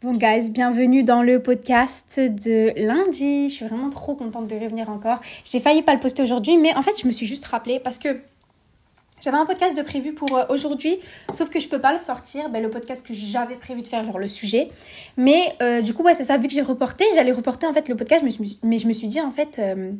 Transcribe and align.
Bon 0.00 0.12
guys, 0.12 0.48
bienvenue 0.48 1.02
dans 1.02 1.24
le 1.24 1.42
podcast 1.42 2.20
de 2.20 2.72
lundi. 2.86 3.48
Je 3.48 3.54
suis 3.54 3.66
vraiment 3.66 3.90
trop 3.90 4.14
contente 4.14 4.46
de 4.46 4.54
revenir 4.54 4.90
encore. 4.90 5.18
J'ai 5.42 5.58
failli 5.58 5.82
pas 5.82 5.92
le 5.92 5.98
poster 5.98 6.22
aujourd'hui, 6.22 6.56
mais 6.56 6.72
en 6.76 6.82
fait 6.82 6.92
je 7.00 7.04
me 7.04 7.10
suis 7.10 7.26
juste 7.26 7.44
rappelé 7.46 7.80
parce 7.80 7.98
que 7.98 8.20
j'avais 9.20 9.38
un 9.38 9.44
podcast 9.44 9.76
de 9.76 9.82
prévu 9.82 10.14
pour 10.14 10.38
euh, 10.38 10.44
aujourd'hui, 10.50 11.00
sauf 11.32 11.50
que 11.50 11.58
je 11.58 11.68
peux 11.68 11.80
pas 11.80 11.90
le 11.90 11.98
sortir, 11.98 12.48
ben, 12.48 12.62
le 12.62 12.70
podcast 12.70 13.04
que 13.04 13.12
j'avais 13.12 13.56
prévu 13.56 13.82
de 13.82 13.88
faire, 13.88 14.04
genre 14.04 14.20
le 14.20 14.28
sujet. 14.28 14.68
Mais 15.16 15.56
euh, 15.62 15.82
du 15.82 15.94
coup, 15.94 16.04
ouais, 16.04 16.14
c'est 16.14 16.22
ça, 16.22 16.38
vu 16.38 16.46
que 16.46 16.54
j'ai 16.54 16.62
reporté, 16.62 17.04
j'allais 17.16 17.32
reporter 17.32 17.68
en 17.68 17.72
fait 17.72 17.88
le 17.88 17.96
podcast, 17.96 18.22
mais 18.22 18.30
je 18.30 18.38
me 18.38 18.44
suis, 18.44 18.58
mais 18.62 18.78
je 18.78 18.86
me 18.86 18.92
suis 18.92 19.08
dit 19.08 19.20
en 19.20 19.32
fait, 19.32 19.58
euh, 19.58 19.90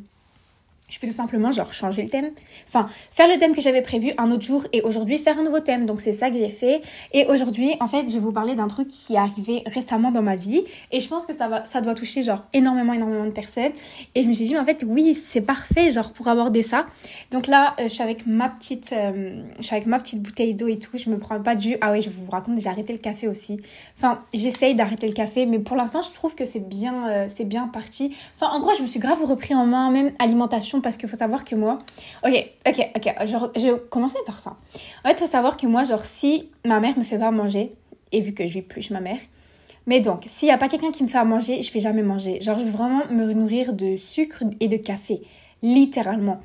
je 0.89 0.99
peux 0.99 1.07
tout 1.07 1.13
simplement 1.13 1.51
genre 1.51 1.73
changer 1.73 2.03
le 2.03 2.09
thème. 2.09 2.31
Enfin, 2.67 2.89
faire 3.11 3.27
le 3.27 3.37
thème 3.37 3.55
que 3.55 3.61
j'avais 3.61 3.81
prévu 3.81 4.11
un 4.17 4.31
autre 4.31 4.43
jour 4.43 4.65
et 4.73 4.81
aujourd'hui 4.81 5.17
faire 5.17 5.37
un 5.37 5.43
nouveau 5.43 5.59
thème. 5.59 5.85
Donc 5.85 6.01
c'est 6.01 6.13
ça 6.13 6.29
que 6.29 6.37
j'ai 6.37 6.49
fait. 6.49 6.81
Et 7.13 7.25
aujourd'hui, 7.27 7.75
en 7.79 7.87
fait, 7.87 8.07
je 8.07 8.13
vais 8.13 8.19
vous 8.19 8.31
parler 8.31 8.55
d'un 8.55 8.67
truc 8.67 8.87
qui 8.87 9.13
est 9.13 9.17
arrivé 9.17 9.63
récemment 9.65 10.11
dans 10.11 10.21
ma 10.21 10.35
vie. 10.35 10.63
Et 10.91 10.99
je 10.99 11.07
pense 11.07 11.25
que 11.25 11.33
ça, 11.33 11.47
va, 11.47 11.65
ça 11.65 11.81
doit 11.81 11.95
toucher 11.95 12.23
genre 12.23 12.43
énormément, 12.53 12.93
énormément 12.93 13.25
de 13.25 13.31
personnes. 13.31 13.71
Et 14.15 14.23
je 14.23 14.27
me 14.27 14.33
suis 14.33 14.45
dit, 14.45 14.53
mais 14.53 14.59
en 14.59 14.65
fait, 14.65 14.83
oui, 14.87 15.13
c'est 15.13 15.41
parfait 15.41 15.91
genre 15.91 16.11
pour 16.11 16.27
aborder 16.27 16.63
ça. 16.63 16.87
Donc 17.31 17.47
là, 17.47 17.75
euh, 17.79 17.83
je 17.83 17.89
suis 17.89 18.03
avec 18.03 18.25
ma 18.25 18.49
petite, 18.49 18.93
euh, 18.93 19.43
je 19.59 19.63
suis 19.63 19.75
avec 19.75 19.87
ma 19.87 19.99
petite 19.99 20.21
bouteille 20.21 20.55
d'eau 20.55 20.67
et 20.67 20.79
tout. 20.79 20.97
Je 20.97 21.09
me 21.09 21.17
prends 21.17 21.39
pas 21.41 21.55
jus. 21.55 21.77
Ah 21.81 21.91
oui, 21.91 22.01
je 22.01 22.09
vous 22.09 22.29
raconte, 22.29 22.59
j'ai 22.59 22.69
arrêté 22.69 22.93
le 22.93 22.99
café 22.99 23.27
aussi. 23.27 23.59
Enfin, 23.97 24.17
j'essaye 24.33 24.75
d'arrêter 24.75 25.07
le 25.07 25.13
café, 25.13 25.45
mais 25.45 25.59
pour 25.59 25.75
l'instant, 25.75 26.01
je 26.01 26.11
trouve 26.11 26.35
que 26.35 26.45
c'est 26.45 26.67
bien, 26.67 27.07
euh, 27.09 27.25
c'est 27.27 27.45
bien 27.45 27.67
parti. 27.67 28.15
Enfin, 28.35 28.51
en 28.53 28.59
gros, 28.59 28.73
je 28.75 28.81
me 28.81 28.87
suis 28.87 28.99
grave 28.99 29.23
repris 29.23 29.53
en 29.53 29.65
main, 29.65 29.91
même 29.91 30.11
alimentation 30.19 30.78
parce 30.81 30.97
qu'il 30.97 31.09
faut 31.09 31.17
savoir 31.17 31.45
que 31.45 31.55
moi. 31.55 31.77
Ok, 32.25 32.33
ok, 32.67 32.91
ok. 32.95 33.13
Je, 33.25 33.67
vais 33.67 33.81
commencer 33.89 34.17
par 34.25 34.39
ça. 34.39 34.51
En 35.03 35.09
fait, 35.09 35.15
il 35.15 35.19
faut 35.19 35.25
savoir 35.25 35.57
que 35.57 35.67
moi, 35.67 35.83
genre, 35.83 36.03
si 36.03 36.49
ma 36.65 36.79
mère 36.79 36.97
me 36.97 37.03
fait 37.03 37.19
pas 37.19 37.31
manger, 37.31 37.73
et 38.11 38.21
vu 38.21 38.33
que 38.33 38.45
je 38.47 38.53
vis 38.53 38.61
plus 38.61 38.81
chez 38.81 38.93
ma 38.93 39.01
mère, 39.01 39.19
mais 39.85 40.01
donc, 40.01 40.23
s'il 40.27 40.47
n'y 40.47 40.53
a 40.53 40.57
pas 40.57 40.67
quelqu'un 40.67 40.91
qui 40.91 41.03
me 41.03 41.07
fait 41.07 41.17
à 41.17 41.25
manger, 41.25 41.61
je 41.61 41.73
vais 41.73 41.79
jamais 41.79 42.03
manger. 42.03 42.41
Genre, 42.41 42.59
je 42.59 42.65
veux 42.65 42.71
vraiment 42.71 43.01
me 43.09 43.33
nourrir 43.33 43.73
de 43.73 43.95
sucre 43.97 44.43
et 44.59 44.67
de 44.67 44.77
café. 44.77 45.21
Littéralement. 45.63 46.39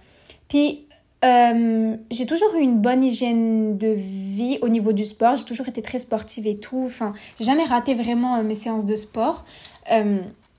Puis, 0.49 0.87
euh, 1.25 1.97
j'ai 2.11 2.27
toujours 2.27 2.55
eu 2.55 2.61
une 2.61 2.81
bonne 2.81 3.03
hygiène 3.03 3.79
de 3.79 3.89
vie 3.89 4.59
au 4.63 4.69
niveau 4.69 4.93
du 4.93 5.05
sport. 5.05 5.37
J'ai 5.37 5.45
toujours 5.45 5.69
été 5.69 5.81
très 5.81 5.99
sportive 5.99 6.47
et 6.47 6.57
tout. 6.57 6.85
Enfin, 6.87 7.13
j'ai 7.39 7.45
jamais 7.45 7.65
raté 7.65 7.95
vraiment 7.95 8.37
euh, 8.37 8.43
mes 8.43 8.55
séances 8.55 8.85
de 8.85 8.97
sport. 8.97 9.45
Euh, 9.91 10.19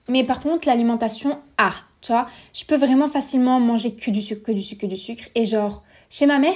mais 0.09 0.23
par 0.23 0.39
contre, 0.39 0.67
l'alimentation, 0.67 1.37
ah, 1.57 1.73
tu 2.05 2.11
vois, 2.11 2.27
je 2.53 2.63
peux 2.65 2.75
vraiment 2.75 3.07
facilement 3.07 3.59
manger 3.59 3.95
que 3.95 4.11
du 4.11 4.21
sucre, 4.21 4.43
que 4.43 4.51
du 4.51 4.61
sucre, 4.61 4.81
que 4.81 4.85
du 4.85 4.95
sucre. 4.95 5.23
Et 5.33 5.43
genre, 5.43 5.81
chez 6.11 6.27
ma 6.27 6.37
mère, 6.37 6.53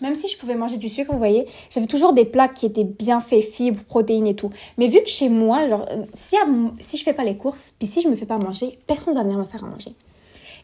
même 0.00 0.14
si 0.14 0.28
je 0.28 0.38
pouvais 0.38 0.54
manger 0.54 0.76
du 0.76 0.88
sucre, 0.88 1.10
vous 1.10 1.18
voyez, 1.18 1.46
j'avais 1.70 1.88
toujours 1.88 2.12
des 2.12 2.24
plats 2.24 2.46
qui 2.46 2.66
étaient 2.66 2.84
bien 2.84 3.18
faits, 3.18 3.42
fibres, 3.42 3.82
protéines 3.82 4.28
et 4.28 4.36
tout. 4.36 4.50
Mais 4.78 4.86
vu 4.86 5.02
que 5.02 5.08
chez 5.08 5.28
moi, 5.28 5.66
genre, 5.66 5.88
si, 6.14 6.36
si 6.78 6.96
je 6.96 7.02
fais 7.02 7.14
pas 7.14 7.24
les 7.24 7.36
courses, 7.36 7.74
puis 7.76 7.88
si 7.88 8.00
je 8.00 8.06
me 8.06 8.14
fais 8.14 8.26
pas 8.26 8.38
manger, 8.38 8.78
personne 8.86 9.14
va 9.14 9.24
venir 9.24 9.38
me 9.38 9.44
faire 9.44 9.64
à 9.64 9.66
manger. 9.66 9.92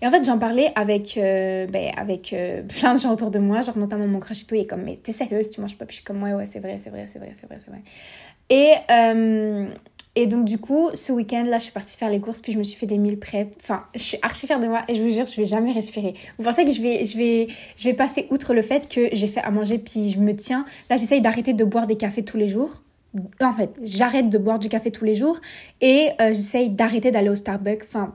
Et 0.02 0.06
en 0.06 0.10
fait, 0.12 0.24
j'en 0.24 0.38
parlais 0.38 0.70
avec, 0.76 1.16
euh, 1.16 1.66
ben, 1.66 1.90
avec 1.96 2.32
euh, 2.32 2.62
plein 2.80 2.94
de 2.94 3.00
gens 3.00 3.12
autour 3.12 3.32
de 3.32 3.40
moi, 3.40 3.60
genre 3.62 3.76
notamment 3.76 4.06
mon 4.06 4.20
crush 4.20 4.42
et 4.42 4.46
tout. 4.46 4.54
Il 4.54 4.60
est 4.60 4.66
comme, 4.66 4.82
mais 4.82 5.00
t'es 5.02 5.10
sérieuse, 5.10 5.50
tu 5.50 5.60
manges 5.60 5.76
pas 5.76 5.84
Puis 5.84 5.94
je 5.94 5.96
suis 5.96 6.04
comme, 6.04 6.22
ouais, 6.22 6.32
ouais, 6.32 6.46
c'est 6.48 6.60
vrai, 6.60 6.78
c'est 6.78 6.90
vrai, 6.90 7.08
c'est 7.12 7.18
vrai, 7.18 7.32
c'est 7.34 7.46
vrai, 7.46 7.56
c'est 7.58 7.70
vrai. 7.70 7.82
Et, 8.50 8.74
euh, 8.88 9.68
et 10.16 10.26
donc, 10.26 10.44
du 10.44 10.58
coup, 10.58 10.88
ce 10.92 11.12
week-end, 11.12 11.44
là, 11.44 11.58
je 11.58 11.64
suis 11.64 11.72
partie 11.72 11.96
faire 11.96 12.10
les 12.10 12.20
courses, 12.20 12.40
puis 12.40 12.52
je 12.52 12.58
me 12.58 12.64
suis 12.64 12.76
fait 12.76 12.86
des 12.86 12.98
mille 12.98 13.18
prep. 13.18 13.54
Enfin, 13.60 13.84
je 13.94 14.00
suis 14.00 14.18
archi 14.22 14.46
fière 14.46 14.58
de 14.58 14.66
moi 14.66 14.82
et 14.88 14.94
je 14.96 15.02
vous 15.02 15.10
jure, 15.10 15.26
je 15.26 15.36
vais 15.36 15.46
jamais 15.46 15.70
respirer. 15.72 16.14
Vous 16.36 16.44
pensez 16.44 16.64
que 16.64 16.72
je 16.72 16.82
vais, 16.82 17.04
je 17.04 17.16
vais, 17.16 17.48
je 17.76 17.84
vais 17.84 17.94
passer 17.94 18.26
outre 18.30 18.52
le 18.52 18.62
fait 18.62 18.88
que 18.88 19.08
j'ai 19.12 19.28
fait 19.28 19.40
à 19.40 19.50
manger, 19.52 19.78
puis 19.78 20.10
je 20.10 20.18
me 20.18 20.34
tiens? 20.34 20.64
Là, 20.88 20.96
j'essaye 20.96 21.20
d'arrêter 21.20 21.52
de 21.52 21.64
boire 21.64 21.86
des 21.86 21.96
cafés 21.96 22.24
tous 22.24 22.36
les 22.36 22.48
jours. 22.48 22.82
En 23.40 23.52
fait, 23.52 23.78
j'arrête 23.82 24.28
de 24.28 24.38
boire 24.38 24.58
du 24.58 24.68
café 24.68 24.90
tous 24.90 25.04
les 25.04 25.14
jours 25.14 25.40
et 25.80 26.10
euh, 26.20 26.28
j'essaye 26.28 26.70
d'arrêter 26.70 27.10
d'aller 27.10 27.28
au 27.28 27.36
Starbucks. 27.36 27.82
Enfin, 27.84 28.14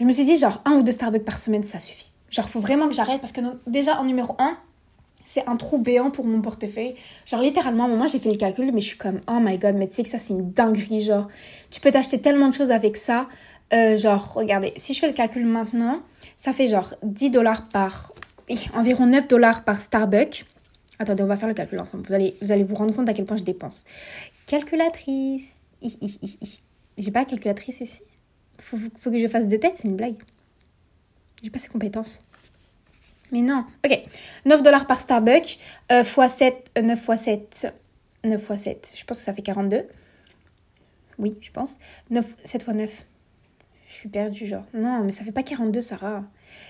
je 0.00 0.04
me 0.04 0.12
suis 0.12 0.24
dit, 0.24 0.36
genre, 0.36 0.60
un 0.64 0.72
ou 0.72 0.82
deux 0.82 0.92
Starbucks 0.92 1.24
par 1.24 1.38
semaine, 1.38 1.62
ça 1.62 1.78
suffit. 1.78 2.12
Genre, 2.30 2.48
faut 2.48 2.60
vraiment 2.60 2.88
que 2.88 2.94
j'arrête 2.94 3.20
parce 3.20 3.32
que 3.32 3.40
déjà, 3.66 4.00
en 4.00 4.04
numéro 4.04 4.34
un, 4.38 4.56
c'est 5.24 5.46
un 5.48 5.56
trou 5.56 5.78
béant 5.78 6.10
pour 6.10 6.26
mon 6.26 6.40
portefeuille. 6.40 6.94
Genre, 7.26 7.40
littéralement, 7.40 7.88
moi, 7.88 8.06
j'ai 8.06 8.18
fait 8.18 8.30
le 8.30 8.36
calcul, 8.36 8.72
mais 8.72 8.80
je 8.80 8.86
suis 8.86 8.98
comme, 8.98 9.20
oh 9.28 9.38
my 9.40 9.58
god, 9.58 9.76
mais 9.76 9.88
tu 9.88 9.94
sais 9.94 10.02
que 10.02 10.08
ça, 10.08 10.18
c'est 10.18 10.32
une 10.32 10.50
dinguerie. 10.50 11.00
Genre, 11.00 11.28
tu 11.70 11.80
peux 11.80 11.90
t'acheter 11.90 12.20
tellement 12.20 12.48
de 12.48 12.54
choses 12.54 12.70
avec 12.70 12.96
ça. 12.96 13.28
Euh, 13.72 13.96
genre, 13.96 14.34
regardez, 14.34 14.72
si 14.76 14.94
je 14.94 15.00
fais 15.00 15.08
le 15.08 15.14
calcul 15.14 15.46
maintenant, 15.46 16.00
ça 16.36 16.52
fait 16.52 16.66
genre 16.66 16.94
10 17.02 17.30
dollars 17.30 17.68
par. 17.72 18.12
environ 18.74 19.06
9 19.06 19.28
dollars 19.28 19.64
par 19.64 19.80
Starbucks. 19.80 20.44
Attendez, 20.98 21.22
on 21.22 21.26
va 21.26 21.36
faire 21.36 21.48
le 21.48 21.54
calcul 21.54 21.80
ensemble. 21.80 22.04
Vous 22.06 22.12
allez, 22.12 22.34
vous 22.42 22.52
allez 22.52 22.64
vous 22.64 22.74
rendre 22.74 22.94
compte 22.94 23.08
à 23.08 23.14
quel 23.14 23.24
point 23.24 23.36
je 23.36 23.44
dépense. 23.44 23.84
Calculatrice. 24.46 25.62
J'ai 26.98 27.10
pas 27.10 27.24
de 27.24 27.30
calculatrice 27.30 27.80
ici. 27.80 28.02
Faut, 28.58 28.76
faut 28.98 29.10
que 29.10 29.18
je 29.18 29.26
fasse 29.26 29.48
de 29.48 29.56
tête, 29.56 29.72
c'est 29.76 29.88
une 29.88 29.96
blague. 29.96 30.14
J'ai 31.42 31.50
pas 31.50 31.58
ces 31.58 31.68
compétences. 31.68 32.22
Mais 33.32 33.40
non. 33.40 33.64
Ok. 33.84 33.98
9 34.44 34.62
dollars 34.62 34.86
par 34.86 35.00
Starbucks. 35.00 35.58
Euh, 35.90 36.02
x 36.02 36.34
7. 36.36 36.70
9 36.80 37.08
x 37.08 37.22
7. 37.22 37.74
9 38.24 38.50
x 38.50 38.62
7. 38.62 38.94
Je 38.96 39.04
pense 39.04 39.18
que 39.18 39.24
ça 39.24 39.32
fait 39.32 39.42
42. 39.42 39.84
Oui, 41.18 41.36
je 41.40 41.50
pense. 41.50 41.78
9, 42.10 42.36
7 42.44 42.62
x 42.62 42.74
9. 42.74 43.06
Je 43.86 43.92
suis 43.92 44.08
perdue, 44.08 44.46
genre. 44.46 44.64
Non, 44.74 45.02
mais 45.04 45.10
ça 45.10 45.24
fait 45.24 45.32
pas 45.32 45.42
42, 45.42 45.80
Sarah. 45.80 46.22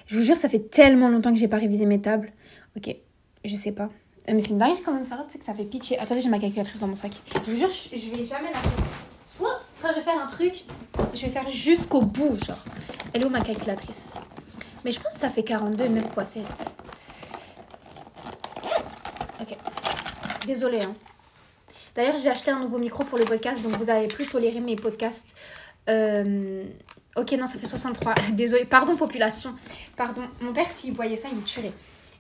Je 0.07 0.17
vous 0.17 0.25
jure, 0.25 0.37
ça 0.37 0.49
fait 0.49 0.71
tellement 0.71 1.09
longtemps 1.09 1.33
que 1.33 1.39
j'ai 1.39 1.49
pas 1.49 1.59
révisé 1.59 1.87
mes 1.87 2.01
tables. 2.01 2.33
Ok. 2.77 2.97
Je 3.45 3.57
sais 3.57 3.73
pas. 3.73 3.91
Euh, 4.29 4.35
mais 4.35 4.41
c'est 4.41 4.51
une 4.51 4.59
dingue 4.59 4.79
quand 4.85 4.93
même, 4.93 5.05
Sarah. 5.05 5.25
Tu 5.25 5.33
sais 5.33 5.39
que 5.39 5.45
ça 5.45 5.55
fait 5.55 5.65
pitié. 5.65 5.99
Attendez, 5.99 6.21
j'ai 6.21 6.29
ma 6.29 6.39
calculatrice 6.39 6.79
dans 6.79 6.89
mon 6.89 6.97
sac. 6.97 7.13
Je 7.47 7.51
vous 7.51 7.59
jure, 7.59 7.69
je, 7.69 8.11
vais 8.11 8.25
jamais 8.25 8.51
la 8.53 8.59
faire. 8.59 9.61
Quand 9.81 9.89
je 9.91 9.97
vais 9.97 10.03
faire 10.03 10.21
un 10.21 10.27
truc, 10.27 10.65
je 11.13 11.27
vais 11.27 11.33
faire 11.33 11.49
jusqu'au 11.49 12.03
bout, 12.03 12.35
genre. 12.45 12.65
Elle 13.13 13.23
est 13.23 13.25
où 13.25 13.31
ma 13.31 13.41
calculatrice? 13.41 14.15
Mais 14.85 14.91
je 14.91 15.01
pense 15.01 15.15
que 15.15 15.21
ça 15.21 15.29
fait 15.29 15.45
42, 15.45 15.89
9 15.89 16.05
x 16.05 16.31
7. 16.31 16.45
Ok. 19.41 19.57
Désolée. 20.47 20.83
Hein. 20.83 20.95
D'ailleurs, 21.95 22.17
j'ai 22.23 22.31
acheté 22.31 22.51
un 22.51 22.61
nouveau 22.61 22.79
micro 22.79 23.05
pour 23.05 23.19
le 23.19 23.25
podcast, 23.25 23.63
donc 23.63 23.77
vous 23.77 23.91
avez 23.91 24.09
plus 24.09 24.27
toléré 24.27 24.61
mes 24.61 24.77
podcasts. 24.77 25.37
Euh, 25.91 26.65
ok, 27.17 27.33
non, 27.33 27.47
ça 27.47 27.59
fait 27.59 27.67
63. 27.67 28.15
Désolée. 28.33 28.65
Pardon, 28.65 28.97
population. 28.97 29.55
Pardon. 29.97 30.23
Mon 30.41 30.53
père, 30.53 30.71
s'il 30.71 30.95
voyait 30.95 31.17
ça, 31.17 31.29
il 31.31 31.39
me 31.39 31.43
tuerait. 31.43 31.73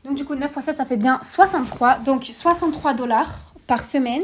Donc, 0.05 0.17
du 0.17 0.25
coup, 0.25 0.35
9 0.35 0.51
x 0.51 0.65
7, 0.65 0.77
ça 0.77 0.85
fait 0.85 0.97
bien 0.97 1.21
63. 1.23 1.99
Donc, 2.01 2.25
63 2.25 2.95
dollars 2.95 3.55
par 3.67 3.83
semaine, 3.83 4.23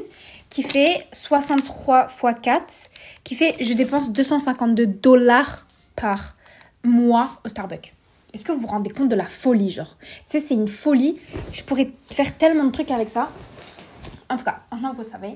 qui 0.50 0.62
fait 0.62 1.06
63 1.12 2.08
x 2.08 2.40
4, 2.42 2.90
qui 3.24 3.34
fait, 3.34 3.56
je 3.60 3.72
dépense 3.72 4.12
252 4.12 4.86
dollars 4.86 5.66
par 5.96 6.36
mois 6.84 7.28
au 7.44 7.48
Starbucks. 7.48 7.94
Est-ce 8.32 8.44
que 8.44 8.52
vous 8.52 8.60
vous 8.60 8.66
rendez 8.66 8.90
compte 8.90 9.08
de 9.08 9.16
la 9.16 9.26
folie, 9.26 9.70
genre? 9.70 9.96
Tu 10.28 10.38
sais, 10.38 10.46
c'est 10.46 10.54
une 10.54 10.68
folie. 10.68 11.16
Je 11.52 11.62
pourrais 11.64 11.90
faire 12.10 12.36
tellement 12.36 12.64
de 12.64 12.72
trucs 12.72 12.90
avec 12.90 13.08
ça. 13.08 13.30
En 14.30 14.36
tout 14.36 14.44
cas, 14.44 14.60
maintenant 14.70 14.92
que 14.92 14.98
vous 14.98 15.04
savez. 15.04 15.34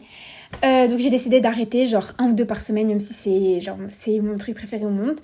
Euh, 0.64 0.86
donc 0.86 0.98
j'ai 0.98 1.08
décidé 1.08 1.40
d'arrêter 1.40 1.86
genre 1.86 2.12
un 2.18 2.26
ou 2.26 2.32
deux 2.32 2.44
par 2.44 2.60
semaine, 2.60 2.88
même 2.88 3.00
si 3.00 3.14
c'est 3.14 3.60
genre 3.60 3.78
c'est 3.90 4.20
mon 4.20 4.36
truc 4.36 4.54
préféré 4.54 4.84
au 4.84 4.90
monde. 4.90 5.18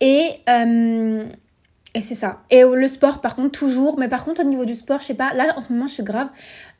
Et 0.00 0.28
euh, 0.48 1.24
et 1.94 2.02
c'est 2.02 2.14
ça. 2.14 2.42
Et 2.50 2.62
le 2.62 2.88
sport, 2.88 3.20
par 3.20 3.36
contre, 3.36 3.58
toujours. 3.58 3.98
Mais 3.98 4.08
par 4.08 4.24
contre, 4.24 4.42
au 4.42 4.44
niveau 4.44 4.64
du 4.64 4.74
sport, 4.74 5.00
je 5.00 5.06
sais 5.06 5.14
pas. 5.14 5.32
Là, 5.32 5.54
en 5.56 5.62
ce 5.62 5.72
moment, 5.72 5.86
je 5.86 5.94
suis 5.94 6.02
grave. 6.02 6.28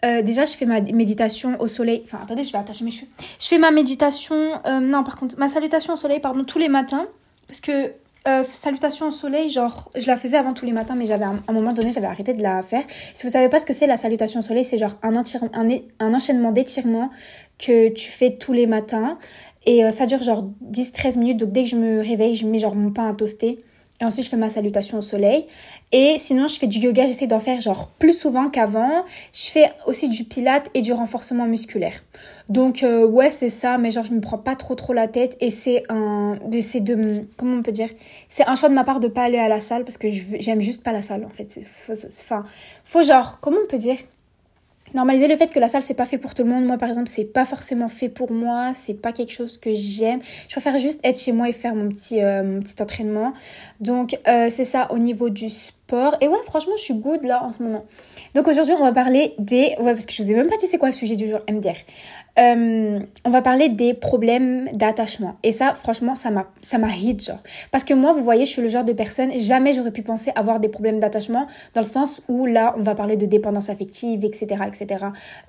Euh, 0.05 0.22
déjà, 0.22 0.44
je 0.44 0.55
fais 0.55 0.66
ma 0.66 0.81
méditation 0.81 1.59
au 1.61 1.69
soleil. 1.69 2.03
Enfin, 2.05 2.19
attendez, 2.21 2.43
je 2.43 2.53
vais 2.53 2.59
attacher 2.59 2.84
mes 2.84 2.91
cheveux. 2.91 3.06
Je 3.41 3.47
fais 3.47 3.59
ma 3.59 3.71
méditation. 3.71 4.61
non, 4.82 5.05
par 5.05 5.16
contre, 5.16 5.38
ma 5.38 5.49
salutation 5.49 5.94
au 5.94 5.97
soleil, 5.97 6.21
pardon, 6.21 6.43
tous 6.44 6.59
les 6.59 6.69
matins. 6.69 7.06
Parce 7.47 7.61
que 7.61 7.93
euh, 8.27 8.43
salutation 8.45 9.09
au 9.09 9.11
soleil, 9.11 9.51
genre, 9.51 9.91
je 9.95 10.07
la 10.07 10.17
faisais 10.17 10.39
avant 10.39 10.55
tous 10.55 10.65
les 10.65 10.73
matins, 10.73 10.95
mais 10.97 11.05
j'avais 11.05 11.25
un 11.25 11.53
moment 11.53 11.73
donné, 11.73 11.93
j'avais 11.93 12.07
arrêté 12.07 12.33
de 12.33 12.43
la 12.43 12.62
faire. 12.62 12.83
Si 13.12 13.27
vous 13.27 13.33
savez 13.33 13.51
pas 13.51 13.59
ce 13.59 13.67
que 13.67 13.75
c'est 13.75 13.87
la 13.87 13.99
salutation 13.99 14.41
au 14.41 14.43
soleil, 14.43 14.65
c'est 14.65 14.79
genre 14.79 14.97
un 15.03 15.15
enchaînement 15.15 16.53
d'étirements 16.53 17.11
que 17.59 17.89
tu 17.91 18.11
fais 18.11 18.37
tous 18.37 18.53
les 18.53 18.67
matins. 18.67 19.19
Et 19.67 19.85
euh, 19.85 19.91
ça 19.91 20.07
dure 20.07 20.23
genre 20.23 20.49
10-13 20.71 21.19
minutes. 21.19 21.37
Donc 21.38 21.50
dès 21.50 21.65
que 21.65 21.71
je 21.71 21.76
me 21.76 22.00
réveille, 22.00 22.35
je 22.35 22.47
mets 22.47 22.59
genre 22.59 22.75
mon 22.75 22.91
pain 22.91 23.09
à 23.09 23.15
toaster. 23.15 23.62
Et 24.00 24.05
ensuite, 24.05 24.25
je 24.25 24.31
fais 24.31 24.37
ma 24.37 24.50
salutation 24.50 24.99
au 24.99 25.02
soleil. 25.02 25.46
Et 25.93 26.17
sinon, 26.19 26.49
je 26.49 26.58
fais 26.58 26.67
du 26.67 26.79
yoga. 26.79 27.06
J'essaie 27.06 27.29
d'en 27.29 27.38
faire 27.38 27.61
genre 27.61 27.88
plus 27.99 28.19
souvent 28.19 28.50
qu'avant. 28.50 29.05
Je 29.32 29.50
fais 29.50 29.70
aussi 29.87 30.08
du 30.08 30.25
pilate 30.25 30.69
et 30.75 30.82
du 30.82 30.93
renforcement 30.93 31.46
musculaire. 31.46 32.02
Donc, 32.49 32.82
euh, 32.82 33.06
ouais, 33.06 33.31
c'est 33.31 33.49
ça. 33.49 33.79
Mais 33.79 33.93
genre, 33.93 34.05
je 34.05 34.12
me 34.12 34.20
prends 34.20 34.38
pas 34.38 34.56
trop 34.56 34.75
trop 34.75 34.93
la 34.93 35.06
tête. 35.06 35.37
Et 35.41 35.50
c'est 35.50 35.85
un... 35.88 36.38
C'est 36.61 36.81
de... 36.81 37.25
Comment 37.37 37.58
on 37.58 37.62
peut 37.62 37.73
dire? 37.73 37.88
C'est 38.29 38.44
un 38.46 38.56
choix 38.56 38.69
de 38.69 38.75
ma 38.75 38.82
part 38.82 38.99
de 38.99 39.06
pas 39.06 39.23
aller 39.23 39.38
à 39.38 39.49
la 39.49 39.61
salle 39.61 39.85
parce 39.85 39.97
que 39.97 40.08
j'aime 40.11 40.61
juste 40.61 40.82
pas 40.82 40.93
la 40.93 41.02
salle, 41.02 41.25
en 41.25 41.31
fait. 41.31 41.61
Enfin, 41.88 42.44
faut 42.85 43.02
genre... 43.02 43.38
Comment 43.40 43.58
on 43.62 43.69
peut 43.69 43.79
dire? 43.79 43.99
Normaliser 44.94 45.29
le 45.29 45.37
fait 45.37 45.49
que 45.49 45.61
la 45.61 45.69
salle 45.69 45.82
c'est 45.82 45.94
pas 45.94 46.05
fait 46.06 46.19
pour 46.19 46.35
tout 46.35 46.43
le 46.43 46.50
monde. 46.50 46.64
Moi 46.64 46.79
par 46.79 46.88
exemple, 46.88 47.08
c'est 47.08 47.25
pas 47.25 47.44
forcément 47.44 47.88
fait 47.88 48.08
pour 48.08 48.32
moi, 48.32 48.73
c'est 48.75 48.94
pas 48.94 49.12
quelque 49.12 49.32
chose 49.32 49.58
que 49.58 49.75
j'aime. 49.75 50.20
Je 50.49 50.52
préfère 50.55 50.79
juste 50.79 51.00
être 51.05 51.19
chez 51.20 51.32
moi 51.32 51.49
et 51.49 51.52
faire 51.52 51.75
mon 51.75 51.88
petit, 51.88 52.23
euh, 52.23 52.61
entraînement. 52.81 53.35
Donc 53.81 54.19
euh, 54.26 54.49
c'est 54.50 54.64
ça 54.64 54.91
au 54.91 54.99
niveau 54.99 55.29
du 55.31 55.49
sport 55.49 55.75
Et 55.93 56.29
ouais, 56.29 56.39
franchement, 56.45 56.75
je 56.77 56.83
suis 56.83 56.95
good 56.95 57.23
là 57.23 57.45
en 57.45 57.53
ce 57.53 57.63
moment. 57.63 57.85
Donc 58.35 58.49
aujourd'hui, 58.49 58.75
on 58.75 58.83
va 58.83 58.93
parler 58.93 59.35
des... 59.39 59.75
Ouais, 59.79 59.93
parce 59.93 60.07
que 60.07 60.13
je 60.13 60.23
vous 60.23 60.31
ai 60.31 60.35
même 60.35 60.49
pas 60.49 60.57
dit 60.57 60.67
c'est 60.67 60.79
quoi 60.79 60.89
le 60.89 60.95
sujet 60.95 61.15
du 61.15 61.29
jour, 61.29 61.41
MDR. 61.49 61.77
Euh, 62.37 62.99
on 63.25 63.31
va 63.31 63.43
parler 63.43 63.69
des 63.69 63.95
problèmes 63.95 64.69
d'attachement. 64.73 65.37
Et 65.45 65.53
ça, 65.53 65.75
franchement, 65.75 66.17
ça 66.17 66.31
m'a, 66.31 66.47
ça 66.63 66.79
hit, 67.01 67.25
genre. 67.25 67.39
Parce 67.71 67.85
que 67.85 67.95
moi, 67.95 68.13
vous 68.13 68.25
voyez, 68.25 68.45
je 68.45 68.51
suis 68.51 68.63
le 68.63 68.69
genre 68.69 68.83
de 68.83 68.93
personne, 68.93 69.31
jamais 69.39 69.73
j'aurais 69.73 69.93
pu 69.93 70.03
penser 70.03 70.33
avoir 70.35 70.59
des 70.59 70.69
problèmes 70.69 70.99
d'attachement, 70.99 71.47
dans 71.75 71.81
le 71.83 71.87
sens 71.87 72.21
où 72.29 72.47
là, 72.47 72.75
on 72.77 72.83
va 72.83 72.97
parler 72.97 73.17
de 73.17 73.27
dépendance 73.27 73.69
affective, 73.69 74.25
etc., 74.25 74.63
etc. 74.67 75.07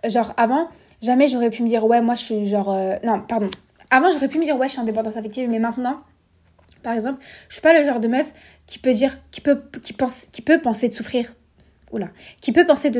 Genre, 0.07 0.33
avant, 0.37 0.67
jamais 1.01 1.27
j'aurais 1.27 1.49
pu 1.49 1.63
me 1.63 1.67
dire, 1.67 1.83
ouais, 1.85 2.01
moi, 2.01 2.13
je 2.13 2.21
suis 2.21 2.45
genre... 2.45 2.71
Euh, 2.71 2.97
non, 3.03 3.21
pardon. 3.27 3.49
Avant, 3.89 4.09
j'aurais 4.11 4.27
pu 4.27 4.37
me 4.37 4.43
dire, 4.43 4.57
ouais, 4.57 4.67
je 4.67 4.73
suis 4.73 4.81
en 4.81 4.85
dépendance 4.85 5.17
affective, 5.17 5.49
mais 5.49 5.59
maintenant, 5.59 6.01
par 6.85 6.93
exemple, 6.93 7.19
je 7.49 7.55
suis 7.55 7.63
pas 7.63 7.77
le 7.77 7.83
genre 7.83 7.99
de 7.99 8.07
meuf 8.07 8.31
qui 8.67 8.77
peut 8.77 8.93
dire, 8.93 9.17
qui 9.31 9.41
peut, 9.41 9.59
qui 9.81 9.91
pense, 9.91 10.27
qui 10.31 10.43
peut 10.43 10.61
penser 10.61 10.87
de 10.87 10.93
souffrir 10.93 11.25
oula, 11.91 12.09
qui 12.41 12.51
peut 12.51 12.63
penser 12.63 12.91
de... 12.91 12.99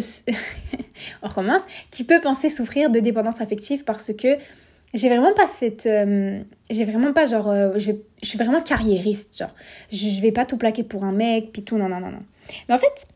on 1.21 1.27
recommence, 1.27 1.61
qui 1.91 2.03
peut 2.03 2.19
penser 2.19 2.49
souffrir 2.49 2.89
de 2.89 2.99
dépendance 2.99 3.41
affective 3.41 3.83
parce 3.83 4.11
que 4.11 4.39
j'ai 4.95 5.07
vraiment 5.07 5.35
pas 5.35 5.45
cette... 5.45 5.85
Euh, 5.85 6.41
j'ai 6.71 6.83
vraiment 6.83 7.13
pas 7.13 7.27
genre... 7.27 7.47
Euh, 7.47 7.73
je, 7.77 7.91
suis 8.23 8.39
vraiment 8.39 8.59
carriériste, 8.59 9.37
genre. 9.37 9.53
Je, 9.91 10.07
je, 10.07 10.19
vais 10.19 10.31
pas 10.31 10.45
tout 10.45 10.57
plaquer 10.57 10.81
pour 10.81 11.03
un 11.03 11.11
mec, 11.11 11.51
puis 11.51 11.61
tout, 11.61 11.77
non, 11.77 11.87
non, 11.87 11.99
non, 11.99 12.09
non. 12.09 12.23
Mais 12.67 12.73
en 12.73 12.79
fait... 12.79 13.07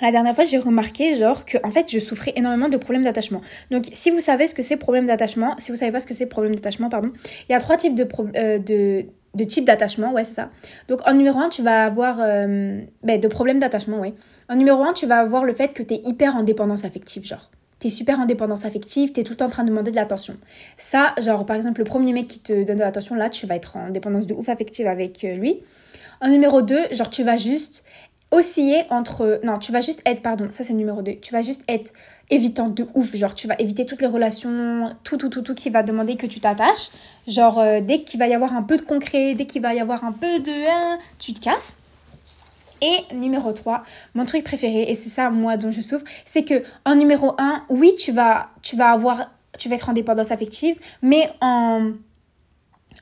La 0.00 0.10
dernière 0.10 0.34
fois, 0.34 0.44
j'ai 0.44 0.58
remarqué, 0.58 1.14
genre, 1.14 1.44
que, 1.44 1.58
en 1.64 1.70
fait, 1.70 1.90
je 1.90 1.98
souffrais 1.98 2.32
énormément 2.36 2.68
de 2.68 2.76
problèmes 2.76 3.04
d'attachement. 3.04 3.42
Donc, 3.70 3.86
si 3.92 4.10
vous 4.10 4.20
savez 4.20 4.46
ce 4.46 4.54
que 4.54 4.62
c'est 4.62 4.76
problème 4.76 5.06
d'attachement, 5.06 5.54
si 5.58 5.70
vous 5.70 5.76
savez 5.76 5.92
pas 5.92 6.00
ce 6.00 6.06
que 6.06 6.14
c'est 6.14 6.26
problème 6.26 6.54
d'attachement, 6.54 6.88
pardon, 6.88 7.12
il 7.48 7.52
y 7.52 7.54
a 7.54 7.60
trois 7.60 7.76
types 7.76 7.94
de, 7.94 8.06
euh, 8.36 8.58
de, 8.58 9.44
types 9.44 9.64
d'attachement, 9.64 10.12
ouais, 10.12 10.24
c'est 10.24 10.34
ça. 10.34 10.50
Donc, 10.88 11.00
en 11.06 11.14
numéro 11.14 11.38
un, 11.38 11.48
tu 11.48 11.62
vas 11.62 11.84
avoir 11.84 12.18
euh, 12.20 12.80
ben, 13.02 13.20
de 13.20 13.28
problèmes 13.28 13.58
d'attachement, 13.58 14.00
ouais. 14.00 14.14
En 14.50 14.56
numéro 14.56 14.82
1, 14.82 14.94
tu 14.94 15.06
vas 15.06 15.18
avoir 15.18 15.44
le 15.44 15.52
fait 15.52 15.74
que 15.74 15.82
tu 15.82 15.94
es 15.94 16.00
hyper 16.04 16.34
en 16.34 16.42
dépendance 16.42 16.84
affective, 16.84 17.24
genre. 17.24 17.50
Tu 17.80 17.88
es 17.88 17.90
super 17.90 18.18
en 18.18 18.24
dépendance 18.24 18.64
affective, 18.64 19.12
tu 19.12 19.20
es 19.20 19.22
tout 19.22 19.32
le 19.32 19.36
temps 19.36 19.44
en 19.44 19.50
train 19.50 19.62
de 19.62 19.68
demander 19.68 19.90
de 19.90 19.96
l'attention. 19.96 20.36
Ça, 20.78 21.14
genre, 21.20 21.44
par 21.44 21.54
exemple, 21.54 21.80
le 21.80 21.84
premier 21.84 22.14
mec 22.14 22.26
qui 22.26 22.40
te 22.40 22.64
donne 22.64 22.76
de 22.76 22.82
l'attention, 22.82 23.14
là, 23.14 23.28
tu 23.28 23.46
vas 23.46 23.56
être 23.56 23.76
en 23.76 23.90
dépendance 23.90 24.26
de 24.26 24.32
ouf 24.32 24.48
affective 24.48 24.86
avec 24.86 25.22
euh, 25.22 25.34
lui. 25.34 25.62
En 26.22 26.30
numéro 26.30 26.62
2, 26.62 26.94
genre, 26.94 27.10
tu 27.10 27.22
vas 27.22 27.36
juste 27.36 27.84
osciller 28.30 28.84
entre... 28.90 29.40
Non, 29.42 29.58
tu 29.58 29.72
vas 29.72 29.80
juste 29.80 30.02
être, 30.04 30.22
pardon, 30.22 30.48
ça 30.50 30.64
c'est 30.64 30.74
numéro 30.74 31.02
2. 31.02 31.16
Tu 31.16 31.32
vas 31.32 31.42
juste 31.42 31.62
être 31.68 31.92
évitant 32.30 32.68
de 32.68 32.86
ouf. 32.94 33.16
Genre, 33.16 33.34
tu 33.34 33.46
vas 33.46 33.54
éviter 33.58 33.86
toutes 33.86 34.00
les 34.00 34.06
relations, 34.06 34.94
tout, 35.02 35.16
tout, 35.16 35.28
tout, 35.28 35.42
tout 35.42 35.54
qui 35.54 35.70
va 35.70 35.82
demander 35.82 36.16
que 36.16 36.26
tu 36.26 36.40
t'attaches. 36.40 36.90
Genre, 37.26 37.58
euh, 37.58 37.80
dès 37.80 38.02
qu'il 38.02 38.18
va 38.18 38.28
y 38.28 38.34
avoir 38.34 38.52
un 38.52 38.62
peu 38.62 38.76
de 38.76 38.82
concret, 38.82 39.34
dès 39.34 39.46
qu'il 39.46 39.62
va 39.62 39.74
y 39.74 39.80
avoir 39.80 40.04
un 40.04 40.12
peu 40.12 40.40
de... 40.40 40.98
tu 41.18 41.32
te 41.32 41.40
casses. 41.40 41.78
Et 42.80 43.14
numéro 43.14 43.52
3, 43.52 43.84
mon 44.14 44.24
truc 44.24 44.44
préféré, 44.44 44.82
et 44.82 44.94
c'est 44.94 45.08
ça 45.08 45.30
moi 45.30 45.56
dont 45.56 45.72
je 45.72 45.80
souffre, 45.80 46.04
c'est 46.24 46.44
que 46.44 46.62
en 46.84 46.94
numéro 46.94 47.34
1, 47.36 47.64
oui, 47.70 47.94
tu 47.98 48.12
vas, 48.12 48.50
tu 48.62 48.76
vas 48.76 48.90
avoir, 48.90 49.32
tu 49.58 49.68
vas 49.68 49.74
être 49.74 49.88
en 49.88 49.92
dépendance 49.94 50.30
affective, 50.30 50.78
mais 51.02 51.28
en, 51.40 51.90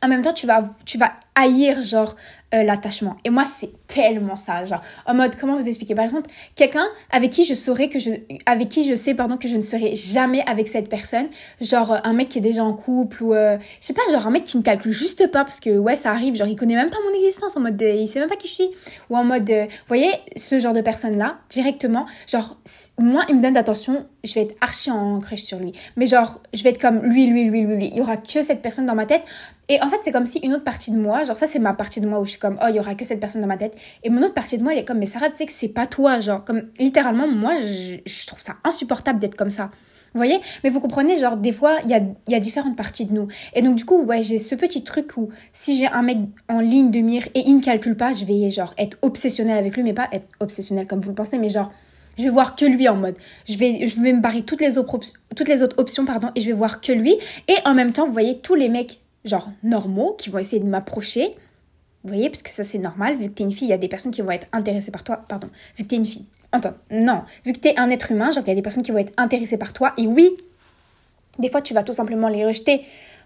en 0.02 0.08
même 0.08 0.22
temps, 0.22 0.32
tu 0.32 0.46
vas, 0.46 0.64
tu 0.86 0.96
vas 0.96 1.12
haïr 1.36 1.80
genre 1.82 2.16
euh, 2.54 2.62
l'attachement. 2.62 3.16
Et 3.24 3.30
moi, 3.30 3.44
c'est 3.44 3.70
tellement 3.88 4.36
ça, 4.36 4.64
genre, 4.64 4.80
en 5.04 5.14
mode, 5.14 5.36
comment 5.36 5.56
vous 5.56 5.66
expliquer? 5.66 5.96
Par 5.96 6.04
exemple, 6.04 6.30
quelqu'un 6.54 6.86
avec 7.10 7.30
qui 7.30 7.44
je 7.44 7.54
saurais 7.54 7.88
que 7.88 7.98
je, 7.98 8.10
avec 8.46 8.68
qui 8.68 8.88
je 8.88 8.94
sais, 8.94 9.14
pardon, 9.14 9.36
que 9.36 9.48
je 9.48 9.56
ne 9.56 9.62
serai 9.62 9.96
jamais 9.96 10.42
avec 10.46 10.68
cette 10.68 10.88
personne, 10.88 11.26
genre 11.60 11.98
un 12.04 12.12
mec 12.12 12.28
qui 12.28 12.38
est 12.38 12.42
déjà 12.42 12.62
en 12.62 12.72
couple 12.72 13.22
ou, 13.24 13.34
euh, 13.34 13.58
je 13.80 13.86
sais 13.86 13.94
pas, 13.94 14.02
genre 14.12 14.28
un 14.28 14.30
mec 14.30 14.44
qui 14.44 14.56
me 14.58 14.62
calcule 14.62 14.92
juste 14.92 15.28
pas 15.30 15.44
parce 15.44 15.58
que, 15.58 15.76
ouais, 15.76 15.96
ça 15.96 16.12
arrive, 16.12 16.36
genre, 16.36 16.46
il 16.46 16.56
connaît 16.56 16.76
même 16.76 16.88
pas 16.88 16.98
mon 17.04 17.16
existence, 17.16 17.56
en 17.56 17.60
mode, 17.60 17.80
il 17.82 18.08
sait 18.08 18.20
même 18.20 18.28
pas 18.28 18.36
qui 18.36 18.46
je 18.46 18.54
suis. 18.54 18.70
Ou 19.10 19.16
en 19.16 19.24
mode, 19.24 19.50
vous 19.50 19.66
voyez, 19.88 20.10
ce 20.36 20.58
genre 20.60 20.72
de 20.72 20.82
personne-là, 20.82 21.38
directement, 21.50 22.06
genre, 22.28 22.56
moi, 22.98 23.24
il 23.28 23.36
me 23.36 23.42
donne 23.42 23.54
d'attention, 23.54 24.06
je 24.24 24.34
vais 24.34 24.42
être 24.42 24.56
archi 24.60 24.90
en 24.90 25.18
crèche 25.20 25.42
sur 25.42 25.58
lui. 25.58 25.72
Mais 25.96 26.06
genre, 26.06 26.40
je 26.54 26.62
vais 26.62 26.70
être 26.70 26.80
comme 26.80 27.02
lui, 27.02 27.26
lui, 27.26 27.44
lui, 27.44 27.62
lui, 27.62 27.76
lui. 27.76 27.88
Il 27.88 27.98
y 27.98 28.00
aura 28.00 28.16
que 28.16 28.42
cette 28.42 28.62
personne 28.62 28.86
dans 28.86 28.94
ma 28.94 29.04
tête. 29.04 29.22
Et 29.68 29.82
en 29.82 29.88
fait, 29.88 29.98
c'est 30.02 30.12
comme 30.12 30.26
si 30.26 30.38
une 30.38 30.54
autre 30.54 30.64
partie 30.64 30.92
de 30.92 30.96
moi, 30.96 31.24
genre 31.26 31.36
ça 31.36 31.46
c'est 31.46 31.58
ma 31.58 31.74
partie 31.74 32.00
de 32.00 32.06
moi 32.06 32.20
où 32.20 32.24
je 32.24 32.30
suis 32.30 32.38
comme, 32.38 32.58
oh, 32.62 32.66
il 32.68 32.76
y 32.76 32.80
aura 32.80 32.94
que 32.94 33.04
cette 33.04 33.20
personne 33.20 33.42
dans 33.42 33.48
ma 33.48 33.56
tête. 33.56 33.76
Et 34.02 34.10
mon 34.10 34.22
autre 34.22 34.34
partie 34.34 34.58
de 34.58 34.62
moi, 34.62 34.72
elle 34.72 34.78
est 34.78 34.84
comme, 34.84 34.98
mais 34.98 35.06
Sarah, 35.06 35.28
tu 35.28 35.36
sais 35.36 35.46
que 35.46 35.52
c'est 35.52 35.68
pas 35.68 35.86
toi, 35.86 36.20
genre, 36.20 36.44
comme 36.44 36.62
littéralement, 36.78 37.28
moi, 37.28 37.54
je, 37.56 38.26
trouve 38.26 38.40
ça 38.40 38.54
insupportable 38.64 39.18
d'être 39.18 39.34
comme 39.34 39.50
ça. 39.50 39.70
Vous 40.14 40.18
voyez? 40.18 40.40
Mais 40.64 40.70
vous 40.70 40.80
comprenez, 40.80 41.16
genre, 41.16 41.36
des 41.36 41.52
fois, 41.52 41.76
il 41.84 41.90
y 41.90 41.94
a, 41.94 42.00
y 42.28 42.34
a, 42.34 42.40
différentes 42.40 42.76
parties 42.76 43.04
de 43.04 43.12
nous. 43.12 43.28
Et 43.54 43.60
donc, 43.60 43.76
du 43.76 43.84
coup, 43.84 44.02
ouais, 44.02 44.22
j'ai 44.22 44.38
ce 44.38 44.54
petit 44.54 44.82
truc 44.82 45.16
où 45.18 45.28
si 45.52 45.76
j'ai 45.76 45.88
un 45.88 46.02
mec 46.02 46.18
en 46.48 46.60
ligne 46.60 46.90
de 46.90 47.00
mire 47.00 47.28
et 47.34 47.40
il 47.40 47.56
ne 47.56 47.62
calcule 47.62 47.96
pas, 47.96 48.12
je 48.14 48.24
vais, 48.24 48.48
genre, 48.50 48.72
être 48.78 48.96
obsessionnelle 49.02 49.58
avec 49.58 49.76
lui, 49.76 49.82
mais 49.82 49.92
pas 49.92 50.08
être 50.12 50.26
obsessionnelle 50.40 50.86
comme 50.86 51.00
vous 51.00 51.10
le 51.10 51.14
pensez, 51.14 51.38
mais 51.38 51.50
genre, 51.50 51.70
je 52.18 52.24
vais 52.24 52.30
voir 52.30 52.56
que 52.56 52.64
lui 52.64 52.88
en 52.88 52.96
mode. 52.96 53.16
Je 53.46 53.58
vais, 53.58 53.86
je 53.86 54.00
vais 54.00 54.12
me 54.12 54.20
barrer 54.20 54.42
toutes 54.42 54.60
les, 54.60 54.78
autres, 54.78 54.98
toutes 55.34 55.48
les 55.48 55.62
autres 55.62 55.78
options, 55.78 56.04
pardon, 56.04 56.30
et 56.34 56.40
je 56.40 56.46
vais 56.46 56.52
voir 56.52 56.80
que 56.80 56.92
lui. 56.92 57.16
Et 57.48 57.56
en 57.64 57.74
même 57.74 57.92
temps, 57.92 58.06
vous 58.06 58.12
voyez, 58.12 58.38
tous 58.38 58.54
les 58.54 58.68
mecs, 58.68 59.00
genre, 59.26 59.50
normaux, 59.62 60.14
qui 60.18 60.30
vont 60.30 60.38
essayer 60.38 60.60
de 60.60 60.66
m'approcher, 60.66 61.34
vous 62.06 62.12
voyez, 62.12 62.30
parce 62.30 62.42
que 62.42 62.50
ça 62.50 62.62
c'est 62.62 62.78
normal, 62.78 63.16
vu 63.16 63.28
que 63.28 63.34
t'es 63.34 63.42
une 63.42 63.52
fille, 63.52 63.66
il 63.66 63.70
y 63.70 63.74
a 63.74 63.78
des 63.78 63.88
personnes 63.88 64.12
qui 64.12 64.22
vont 64.22 64.30
être 64.30 64.46
intéressées 64.52 64.92
par 64.92 65.02
toi. 65.02 65.24
Pardon, 65.28 65.48
vu 65.76 65.82
que 65.82 65.88
t'es 65.88 65.96
une 65.96 66.06
fille. 66.06 66.26
Attends, 66.52 66.74
non. 66.90 67.24
Vu 67.44 67.52
que 67.52 67.58
t'es 67.58 67.74
un 67.76 67.90
être 67.90 68.12
humain, 68.12 68.30
genre 68.30 68.44
il 68.46 68.48
y 68.48 68.52
a 68.52 68.54
des 68.54 68.62
personnes 68.62 68.84
qui 68.84 68.92
vont 68.92 68.98
être 68.98 69.12
intéressées 69.16 69.58
par 69.58 69.72
toi. 69.72 69.92
Et 69.98 70.06
oui, 70.06 70.30
des 71.38 71.50
fois 71.50 71.62
tu 71.62 71.74
vas 71.74 71.82
tout 71.82 71.92
simplement 71.92 72.28
les 72.28 72.46
rejeter 72.46 72.82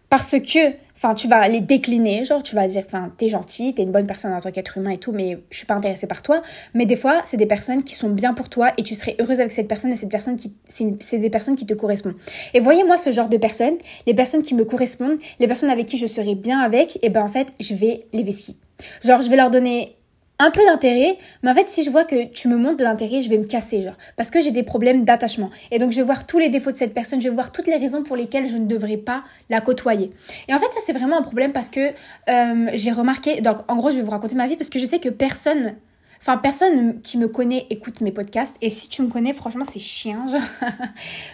parce 0.08 0.32
que, 0.32 0.72
enfin, 1.02 1.14
tu 1.14 1.28
vas 1.28 1.48
les 1.48 1.60
décliner, 1.60 2.24
genre 2.24 2.42
tu 2.42 2.54
vas 2.54 2.66
dire, 2.66 2.82
enfin, 2.86 3.10
t'es 3.16 3.28
gentil, 3.28 3.74
t'es 3.74 3.82
une 3.82 3.90
bonne 3.90 4.06
personne 4.06 4.34
en 4.34 4.40
tant 4.40 4.50
qu'être 4.50 4.76
humain 4.76 4.90
et 4.90 4.98
tout, 4.98 5.12
mais 5.12 5.38
je 5.50 5.56
suis 5.56 5.66
pas 5.66 5.74
intéressée 5.74 6.06
par 6.06 6.20
toi. 6.20 6.42
Mais 6.74 6.84
des 6.84 6.96
fois, 6.96 7.22
c'est 7.24 7.38
des 7.38 7.46
personnes 7.46 7.82
qui 7.82 7.94
sont 7.94 8.10
bien 8.10 8.34
pour 8.34 8.50
toi 8.50 8.72
et 8.76 8.82
tu 8.82 8.94
serais 8.94 9.16
heureuse 9.18 9.40
avec 9.40 9.52
cette 9.52 9.66
personne 9.66 9.92
et 9.92 9.96
cette 9.96 10.10
personne 10.10 10.36
qui, 10.36 10.52
c'est 10.64 11.18
des 11.18 11.30
personnes 11.30 11.56
qui 11.56 11.64
te 11.64 11.72
correspondent. 11.72 12.16
Et 12.52 12.60
voyez-moi 12.60 12.98
ce 12.98 13.12
genre 13.12 13.30
de 13.30 13.38
personnes, 13.38 13.78
les 14.06 14.14
personnes 14.14 14.42
qui 14.42 14.54
me 14.54 14.64
correspondent, 14.64 15.18
les 15.38 15.46
personnes 15.46 15.70
avec 15.70 15.86
qui 15.86 15.96
je 15.96 16.06
serais 16.06 16.34
bien 16.34 16.60
avec, 16.60 16.98
et 17.02 17.08
ben 17.08 17.22
en 17.22 17.28
fait, 17.28 17.48
je 17.60 17.74
vais 17.74 18.04
les 18.12 18.22
vestir. 18.22 18.54
Genre, 19.02 19.22
je 19.22 19.30
vais 19.30 19.36
leur 19.36 19.50
donner 19.50 19.96
un 20.40 20.50
peu 20.50 20.64
d'intérêt, 20.64 21.18
mais 21.42 21.50
en 21.50 21.54
fait, 21.54 21.68
si 21.68 21.84
je 21.84 21.90
vois 21.90 22.04
que 22.04 22.24
tu 22.24 22.48
me 22.48 22.56
montres 22.56 22.78
de 22.78 22.84
l'intérêt, 22.84 23.20
je 23.20 23.28
vais 23.28 23.36
me 23.36 23.44
casser, 23.44 23.82
genre, 23.82 23.96
parce 24.16 24.30
que 24.30 24.40
j'ai 24.40 24.50
des 24.50 24.62
problèmes 24.62 25.04
d'attachement. 25.04 25.50
Et 25.70 25.78
donc, 25.78 25.92
je 25.92 25.98
vais 25.98 26.02
voir 26.02 26.26
tous 26.26 26.38
les 26.38 26.48
défauts 26.48 26.70
de 26.70 26.76
cette 26.76 26.94
personne, 26.94 27.20
je 27.20 27.28
vais 27.28 27.34
voir 27.34 27.52
toutes 27.52 27.66
les 27.66 27.76
raisons 27.76 28.02
pour 28.02 28.16
lesquelles 28.16 28.48
je 28.48 28.56
ne 28.56 28.66
devrais 28.66 28.96
pas 28.96 29.22
la 29.50 29.60
côtoyer. 29.60 30.10
Et 30.48 30.54
en 30.54 30.58
fait, 30.58 30.72
ça, 30.72 30.80
c'est 30.82 30.94
vraiment 30.94 31.18
un 31.18 31.22
problème 31.22 31.52
parce 31.52 31.68
que 31.68 31.90
euh, 32.30 32.70
j'ai 32.72 32.90
remarqué, 32.90 33.42
donc, 33.42 33.58
en 33.68 33.76
gros, 33.76 33.90
je 33.90 33.96
vais 33.96 34.02
vous 34.02 34.10
raconter 34.10 34.34
ma 34.34 34.48
vie 34.48 34.56
parce 34.56 34.70
que 34.70 34.78
je 34.78 34.86
sais 34.86 34.98
que 34.98 35.10
personne, 35.10 35.74
enfin, 36.22 36.38
personne 36.38 37.02
qui 37.02 37.18
me 37.18 37.28
connaît 37.28 37.66
écoute 37.68 38.00
mes 38.00 38.10
podcasts. 38.10 38.56
Et 38.62 38.70
si 38.70 38.88
tu 38.88 39.02
me 39.02 39.08
connais, 39.08 39.34
franchement, 39.34 39.64
c'est 39.70 39.78
chiant, 39.78 40.26
genre. 40.26 40.40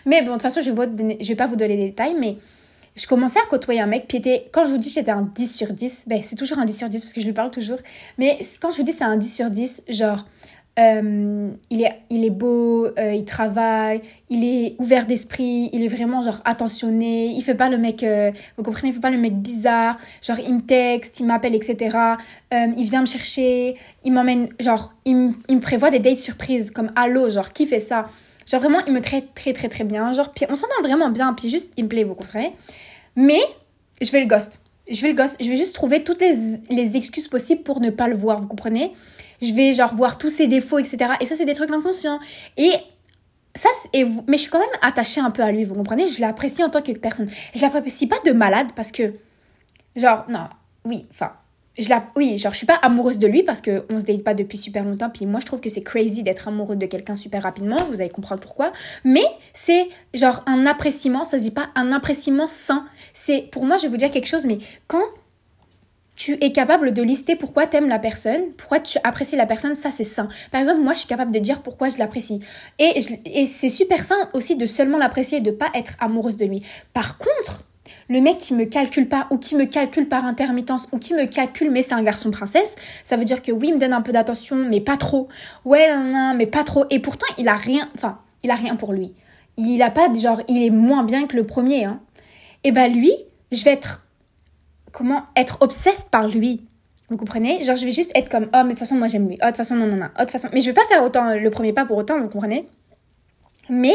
mais 0.04 0.22
bon, 0.22 0.28
de 0.28 0.32
toute 0.32 0.42
façon, 0.42 0.62
je 0.62 0.72
vais, 0.72 1.18
je 1.20 1.28
vais 1.28 1.36
pas 1.36 1.46
vous 1.46 1.56
donner 1.56 1.76
les 1.76 1.86
détails, 1.86 2.16
mais 2.18 2.38
je 2.96 3.06
commençais 3.06 3.38
à 3.38 3.46
côtoyer 3.48 3.80
un 3.80 3.86
mec, 3.86 4.06
puis 4.08 4.18
était, 4.18 4.48
quand 4.52 4.64
je 4.64 4.70
vous 4.70 4.78
dis 4.78 4.90
j'étais 4.90 5.10
un 5.10 5.22
10 5.22 5.54
sur 5.54 5.72
10, 5.72 6.04
ben 6.06 6.20
c'est 6.22 6.36
toujours 6.36 6.58
un 6.58 6.64
10 6.64 6.78
sur 6.78 6.88
10 6.88 7.02
parce 7.02 7.12
que 7.12 7.20
je 7.20 7.26
lui 7.26 7.32
parle 7.32 7.50
toujours, 7.50 7.78
mais 8.18 8.38
quand 8.60 8.70
je 8.70 8.78
vous 8.78 8.82
dis 8.82 8.92
c'est 8.92 9.04
un 9.04 9.16
10 9.16 9.34
sur 9.34 9.50
10, 9.50 9.84
genre, 9.88 10.24
euh, 10.78 11.50
il, 11.70 11.82
est, 11.82 12.00
il 12.10 12.24
est 12.24 12.30
beau, 12.30 12.86
euh, 12.86 13.14
il 13.14 13.24
travaille, 13.24 14.02
il 14.28 14.44
est 14.44 14.76
ouvert 14.78 15.06
d'esprit, 15.06 15.70
il 15.72 15.82
est 15.82 15.88
vraiment 15.88 16.20
genre 16.20 16.40
attentionné, 16.44 17.28
il 17.28 17.42
fait 17.42 17.54
pas 17.54 17.68
le 17.68 17.78
mec, 17.78 18.02
euh, 18.02 18.30
vous 18.58 18.62
comprenez, 18.62 18.88
il 18.88 18.94
fait 18.94 19.00
pas 19.00 19.10
le 19.10 19.18
mec 19.18 19.34
bizarre, 19.34 19.96
genre 20.20 20.38
il 20.38 20.54
me 20.54 20.60
texte, 20.60 21.20
il 21.20 21.26
m'appelle, 21.26 21.54
etc. 21.54 21.96
il 22.52 22.84
vient 22.84 23.00
me 23.00 23.06
chercher, 23.06 23.76
il 24.04 24.12
m'emmène, 24.12 24.48
genre, 24.60 24.92
il, 25.06 25.32
il 25.48 25.56
me 25.56 25.60
prévoit 25.60 25.90
des 25.90 25.98
dates 25.98 26.18
surprises, 26.18 26.70
comme 26.70 26.92
allô, 26.94 27.30
genre, 27.30 27.52
qui 27.52 27.66
fait 27.66 27.80
ça? 27.80 28.10
Genre 28.46 28.60
vraiment, 28.60 28.78
il 28.86 28.92
me 28.92 29.00
traite 29.00 29.34
très 29.34 29.52
très 29.52 29.68
très 29.68 29.84
bien. 29.84 30.12
Genre, 30.12 30.30
puis 30.30 30.46
on 30.48 30.54
s'entend 30.54 30.80
vraiment 30.82 31.10
bien. 31.10 31.34
Puis 31.34 31.50
juste, 31.50 31.70
il 31.76 31.84
me 31.84 31.88
plaît, 31.88 32.04
vous 32.04 32.14
comprenez? 32.14 32.52
Mais 33.16 33.40
je 34.00 34.10
vais 34.10 34.20
le 34.20 34.26
ghost. 34.26 34.62
Je 34.90 35.00
vais 35.02 35.08
le 35.08 35.14
ghost. 35.14 35.36
Je 35.40 35.48
vais 35.48 35.56
juste 35.56 35.74
trouver 35.74 36.04
toutes 36.04 36.20
les, 36.20 36.34
les 36.70 36.96
excuses 36.96 37.28
possibles 37.28 37.62
pour 37.62 37.80
ne 37.80 37.90
pas 37.90 38.08
le 38.08 38.14
voir, 38.14 38.40
vous 38.40 38.46
comprenez? 38.46 38.92
Je 39.42 39.52
vais 39.52 39.72
genre 39.72 39.94
voir 39.94 40.16
tous 40.18 40.30
ses 40.30 40.46
défauts, 40.46 40.78
etc. 40.78 40.98
Et 41.20 41.26
ça, 41.26 41.34
c'est 41.34 41.44
des 41.44 41.54
trucs 41.54 41.70
inconscients. 41.70 42.20
Et 42.56 42.70
ça, 43.54 43.68
et 43.92 44.04
mais 44.26 44.36
je 44.36 44.42
suis 44.42 44.50
quand 44.50 44.60
même 44.60 44.68
attachée 44.82 45.20
un 45.20 45.30
peu 45.30 45.42
à 45.42 45.50
lui, 45.50 45.64
vous 45.64 45.74
comprenez? 45.74 46.06
Je 46.06 46.20
l'apprécie 46.20 46.62
en 46.62 46.70
tant 46.70 46.82
que 46.82 46.92
personne. 46.92 47.28
Je 47.54 47.60
l'apprécie 47.62 48.06
pas 48.06 48.20
de 48.24 48.32
malade 48.32 48.68
parce 48.76 48.92
que, 48.92 49.14
genre, 49.96 50.24
non, 50.28 50.48
oui, 50.84 51.06
enfin, 51.10 51.32
je 51.78 51.90
la, 51.90 52.06
oui, 52.16 52.38
genre 52.38 52.52
je 52.52 52.58
suis 52.58 52.66
pas 52.66 52.78
amoureuse 52.82 53.18
de 53.18 53.26
lui 53.26 53.42
parce 53.42 53.60
que 53.60 53.84
on 53.90 53.98
se 53.98 54.04
date 54.04 54.22
pas 54.22 54.34
depuis 54.34 54.56
super 54.56 54.84
longtemps. 54.84 55.10
Puis 55.10 55.26
moi 55.26 55.40
je 55.40 55.46
trouve 55.46 55.60
que 55.60 55.68
c'est 55.68 55.82
crazy 55.82 56.22
d'être 56.22 56.48
amoureux 56.48 56.76
de 56.76 56.86
quelqu'un 56.86 57.16
super 57.16 57.42
rapidement. 57.42 57.76
Vous 57.90 58.00
allez 58.00 58.10
comprendre 58.10 58.40
pourquoi. 58.40 58.72
Mais 59.04 59.26
c'est 59.52 59.88
genre 60.14 60.42
un 60.46 60.66
appréciement. 60.66 61.24
Ça 61.24 61.38
se 61.38 61.44
dit 61.44 61.50
pas 61.50 61.68
un 61.74 61.92
appréciement 61.92 62.48
sain. 62.48 62.86
C'est 63.12 63.48
pour 63.50 63.66
moi 63.66 63.76
je 63.76 63.82
vais 63.82 63.88
vous 63.88 63.96
dire 63.96 64.10
quelque 64.10 64.26
chose. 64.26 64.46
Mais 64.46 64.58
quand 64.86 65.04
tu 66.14 66.38
es 66.42 66.50
capable 66.50 66.92
de 66.92 67.02
lister 67.02 67.36
pourquoi 67.36 67.66
tu 67.66 67.76
aimes 67.76 67.88
la 67.88 67.98
personne, 67.98 68.52
pourquoi 68.56 68.80
tu 68.80 68.98
apprécies 69.04 69.36
la 69.36 69.44
personne, 69.44 69.74
ça 69.74 69.90
c'est 69.90 70.02
sain. 70.02 70.28
Par 70.50 70.60
exemple, 70.60 70.80
moi 70.80 70.94
je 70.94 71.00
suis 71.00 71.08
capable 71.08 71.30
de 71.30 71.38
dire 71.38 71.60
pourquoi 71.60 71.90
je 71.90 71.98
l'apprécie. 71.98 72.40
Et, 72.78 72.98
et 73.26 73.44
c'est 73.44 73.68
super 73.68 74.02
sain 74.02 74.30
aussi 74.32 74.56
de 74.56 74.64
seulement 74.64 74.96
l'apprécier 74.96 75.38
et 75.38 75.42
de 75.42 75.50
pas 75.50 75.68
être 75.74 75.92
amoureuse 76.00 76.36
de 76.36 76.46
lui. 76.46 76.62
Par 76.94 77.18
contre, 77.18 77.64
le 78.08 78.20
mec 78.20 78.38
qui 78.38 78.54
me 78.54 78.64
calcule 78.64 79.08
pas 79.08 79.26
ou 79.30 79.38
qui 79.38 79.56
me 79.56 79.64
calcule 79.64 80.08
par 80.08 80.24
intermittence 80.24 80.88
ou 80.92 80.98
qui 80.98 81.14
me 81.14 81.26
calcule 81.26 81.70
mais 81.70 81.82
c'est 81.82 81.94
un 81.94 82.02
garçon 82.02 82.30
princesse, 82.30 82.76
ça 83.04 83.16
veut 83.16 83.24
dire 83.24 83.42
que 83.42 83.52
oui, 83.52 83.68
il 83.68 83.74
me 83.74 83.80
donne 83.80 83.92
un 83.92 84.02
peu 84.02 84.12
d'attention 84.12 84.56
mais 84.56 84.80
pas 84.80 84.96
trop. 84.96 85.28
Ouais, 85.64 85.94
non, 85.96 86.34
mais 86.34 86.46
pas 86.46 86.64
trop. 86.64 86.84
Et 86.90 87.00
pourtant, 87.00 87.26
il 87.38 87.48
a 87.48 87.54
rien, 87.54 87.88
enfin, 87.94 88.18
il 88.42 88.50
a 88.50 88.54
rien 88.54 88.76
pour 88.76 88.92
lui. 88.92 89.12
Il 89.56 89.80
a 89.82 89.90
pas, 89.90 90.12
genre, 90.14 90.42
il 90.48 90.62
est 90.62 90.70
moins 90.70 91.02
bien 91.02 91.26
que 91.26 91.36
le 91.36 91.44
premier. 91.44 91.84
Hein. 91.84 92.00
Et 92.64 92.72
bah 92.72 92.88
lui, 92.88 93.12
je 93.52 93.64
vais 93.64 93.72
être, 93.72 94.06
comment, 94.92 95.22
être 95.34 95.58
obsesse 95.60 96.06
par 96.10 96.28
lui. 96.28 96.66
Vous 97.08 97.16
comprenez? 97.16 97.62
Genre, 97.62 97.76
je 97.76 97.84
vais 97.84 97.92
juste 97.92 98.10
être 98.14 98.28
comme, 98.28 98.48
oh, 98.52 98.58
mais 98.58 98.64
de 98.64 98.68
toute 98.70 98.80
façon, 98.80 98.96
moi 98.96 99.06
j'aime 99.06 99.28
lui. 99.28 99.38
Oh, 99.40 99.44
de 99.44 99.50
toute 99.50 99.56
façon, 99.56 99.76
non, 99.76 99.86
non, 99.86 99.96
non. 99.96 100.06
Oh, 100.06 100.18
de 100.18 100.24
toute 100.24 100.32
façon, 100.32 100.48
mais 100.52 100.60
je 100.60 100.66
vais 100.66 100.74
pas 100.74 100.84
faire 100.88 101.02
autant 101.02 101.34
le 101.34 101.50
premier 101.50 101.72
pas 101.72 101.86
pour 101.86 101.96
autant, 101.96 102.20
vous 102.20 102.28
comprenez? 102.28 102.68
Mais 103.68 103.94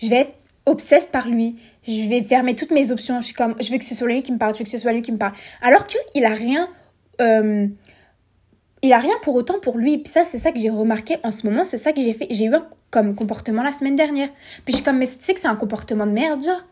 je 0.00 0.08
vais 0.08 0.16
être 0.16 0.41
obsesse 0.66 1.06
par 1.06 1.28
lui. 1.28 1.56
Je 1.86 2.08
vais 2.08 2.22
fermer 2.22 2.54
toutes 2.54 2.70
mes 2.70 2.90
options. 2.90 3.20
Je 3.20 3.26
suis 3.26 3.34
comme, 3.34 3.54
je 3.60 3.70
veux 3.70 3.78
que 3.78 3.84
ce 3.84 3.94
soit 3.94 4.08
lui 4.08 4.22
qui 4.22 4.32
me 4.32 4.38
parle, 4.38 4.54
je 4.54 4.60
veux 4.60 4.64
que 4.64 4.70
ce 4.70 4.78
soit 4.78 4.92
lui 4.92 5.02
qui 5.02 5.12
me 5.12 5.18
parle. 5.18 5.32
Alors 5.60 5.86
qu'il 5.86 6.24
a 6.24 6.30
rien. 6.30 6.68
Euh, 7.20 7.66
il 8.84 8.92
a 8.92 8.98
rien 8.98 9.14
pour 9.22 9.34
autant 9.36 9.60
pour 9.60 9.78
lui. 9.78 9.98
Puis 9.98 10.12
ça, 10.12 10.24
c'est 10.24 10.38
ça 10.38 10.50
que 10.52 10.58
j'ai 10.58 10.70
remarqué 10.70 11.16
en 11.22 11.30
ce 11.30 11.46
moment. 11.46 11.64
C'est 11.64 11.76
ça 11.76 11.92
que 11.92 12.00
j'ai 12.00 12.12
fait. 12.12 12.26
J'ai 12.30 12.46
eu 12.46 12.54
un 12.54 12.66
comme 12.90 13.14
comportement 13.14 13.62
la 13.62 13.72
semaine 13.72 13.96
dernière. 13.96 14.28
Puis 14.64 14.72
je 14.72 14.76
suis 14.76 14.84
comme, 14.84 14.98
mais 14.98 15.06
tu 15.06 15.16
sais 15.20 15.34
que 15.34 15.40
c'est 15.40 15.48
un 15.48 15.56
comportement 15.56 16.06
de 16.06 16.12
merde, 16.12 16.44
genre. 16.44 16.62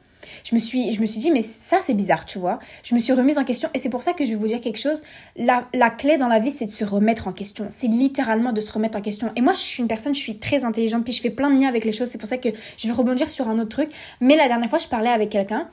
Je 0.45 0.55
me 0.55 0.61
suis, 0.61 0.93
je 0.93 1.01
me 1.01 1.07
suis 1.07 1.21
dit, 1.21 1.31
mais 1.31 1.43
ça, 1.43 1.79
c'est 1.81 1.95
bizarre, 1.95 2.25
tu 2.25 2.39
vois. 2.39 2.59
Je 2.83 2.95
me 2.95 3.01
suis 3.01 3.13
remise 3.13 3.39
en 3.39 3.45
question. 3.45 3.69
Et 3.75 3.79
c'est 3.79 3.89
pour 3.89 4.03
ça 4.03 4.13
que 4.13 4.25
je 4.25 4.31
vais 4.31 4.37
vous 4.37 4.47
dire 4.47 4.61
quelque 4.61 4.79
chose. 4.79 5.03
La, 5.37 5.67
la 5.75 5.91
clé 5.91 6.17
dans 6.17 6.29
la 6.29 6.39
vie, 6.39 6.51
c'est 6.51 6.67
de 6.67 6.71
se 6.71 6.85
remettre 6.85 7.29
en 7.29 7.33
question. 7.33 7.67
C'est 7.71 7.89
littéralement 7.89 8.53
de 8.53 8.61
se 8.61 8.73
remettre 8.73 8.99
en 8.99 9.03
question. 9.03 9.31
Et 9.37 9.41
moi, 9.41 9.53
je 9.53 9.61
suis 9.61 9.83
une 9.83 9.89
personne, 9.89 10.15
je 10.15 10.21
suis 10.21 10.39
très 10.39 10.65
intelligente. 10.65 11.05
Puis 11.05 11.13
je 11.13 11.21
fais 11.21 11.31
plein 11.31 11.51
de 11.51 11.61
liens 11.61 11.69
avec 11.69 11.85
les 11.85 11.93
choses. 11.93 12.09
C'est 12.09 12.19
pour 12.19 12.29
ça 12.29 12.39
que 12.39 12.49
je 12.77 12.87
vais 12.87 12.95
rebondir 12.95 13.29
sur 13.29 13.49
un 13.49 13.59
autre 13.59 13.71
truc. 13.71 13.91
Mais 14.21 14.37
la 14.37 14.49
dernière 14.49 14.69
fois, 14.69 14.79
je 14.79 14.89
parlais 14.89 15.11
avec 15.11 15.31
quelqu'un 15.31 15.69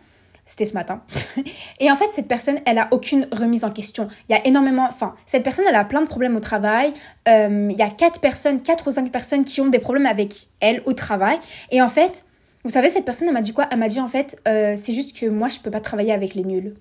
c'était 0.48 0.66
ce 0.66 0.74
matin. 0.74 1.01
et 1.80 1.92
en 1.92 1.96
fait, 1.96 2.08
cette 2.12 2.27
personne, 2.27 2.60
elle 2.66 2.80
a 2.80 2.88
aucune 2.92 3.27
remise 3.32 3.66
en 3.66 3.70
question. 3.70 4.08
Il 4.27 4.36
y 4.36 4.39
a 4.39 4.48
énormément, 4.48 4.88
enfin, 4.88 5.13
cette 5.25 5.44
personne, 5.44 5.66
elle 5.68 5.75
a 5.75 5.84
plein 5.84 6.01
de 6.01 6.08
problèmes 6.08 6.36
au 6.36 6.39
travail. 6.39 6.94
Euh, 7.27 7.68
il 7.70 7.77
y 7.77 7.82
a 7.82 7.89
quatre 7.89 8.20
personnes, 8.22 8.62
quatre 8.62 8.88
ou 8.88 8.92
cinq 8.92 9.12
personnes 9.12 9.44
qui 9.44 9.62
ont 9.62 9.68
des 9.68 9.80
problèmes 9.80 10.06
avec 10.06 10.48
elle 10.62 10.82
au 10.86 10.94
travail. 10.94 11.38
Et 11.70 11.82
en 11.82 11.89
fait, 11.89 12.24
vous 12.67 12.74
savez, 12.74 12.89
cette 12.89 13.05
personne, 13.05 13.29
elle 13.29 13.33
m'a 13.33 13.39
dit 13.39 13.53
quoi? 13.53 13.65
Elle 13.71 13.79
m'a 13.79 13.88
dit 13.88 14.01
en 14.01 14.09
fait, 14.09 14.38
euh, 14.45 14.75
c'est 14.75 14.91
juste 14.91 15.17
que 15.17 15.25
moi, 15.27 15.47
je 15.47 15.59
peux 15.59 15.71
pas 15.71 15.79
travailler 15.79 16.12
avec 16.12 16.36
les 16.36 16.43
nuls. 16.43 16.75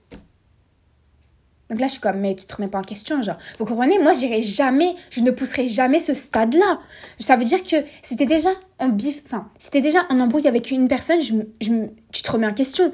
Donc 1.71 1.79
là, 1.79 1.87
je 1.87 1.93
suis 1.93 2.01
comme, 2.01 2.19
mais 2.19 2.35
tu 2.35 2.45
te 2.45 2.57
remets 2.57 2.67
pas 2.67 2.81
en 2.81 2.83
question, 2.83 3.23
genre. 3.23 3.37
Vous 3.61 3.67
comprenez? 3.67 3.97
Moi, 4.01 4.13
j'irai 4.13 4.43
jamais, 4.43 4.97
je 5.11 5.21
ne 5.21 5.31
pousserai 5.31 5.69
jamais 5.69 6.01
ce 6.01 6.13
stade-là. 6.13 6.81
Ça 7.21 7.37
veut 7.37 7.45
dire 7.45 7.63
que 7.63 7.77
c'était 8.03 8.27
déjà 8.27 8.49
en 8.81 8.89
bif, 8.89 9.23
enfin, 9.27 9.49
c'était 9.59 9.81
déjà 9.81 10.01
en 10.11 10.19
embrouille 10.19 10.49
avec 10.49 10.73
une 10.73 10.89
personne, 10.89 11.21
tu 11.21 12.23
te 12.23 12.33
remets 12.33 12.49
en 12.49 12.55
question. 12.55 12.93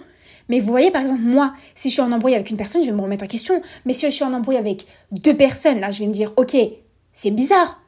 Mais 0.51 0.61
vous 0.61 0.69
voyez, 0.69 0.91
par 0.91 1.01
exemple, 1.01 1.23
moi, 1.23 1.55
si 1.75 1.89
je 1.89 1.95
suis 1.95 2.03
en 2.03 2.13
embrouille 2.13 2.35
avec 2.35 2.51
une 2.51 2.59
personne, 2.59 2.83
je 2.83 2.91
vais 2.91 2.97
me 2.97 3.01
remettre 3.01 3.25
en 3.25 3.29
question. 3.29 3.63
Mais 3.87 3.95
si 3.95 4.05
je 4.05 4.11
suis 4.11 4.25
en 4.25 4.35
embrouille 4.35 4.59
avec 4.59 4.87
deux 5.13 5.35
personnes, 5.35 5.81
là, 5.81 5.91
je 5.91 6.01
vais 6.01 6.07
me 6.07 6.13
dire, 6.13 6.35
ok, 6.37 6.55
c'est 7.15 7.31
bizarre. 7.31 7.82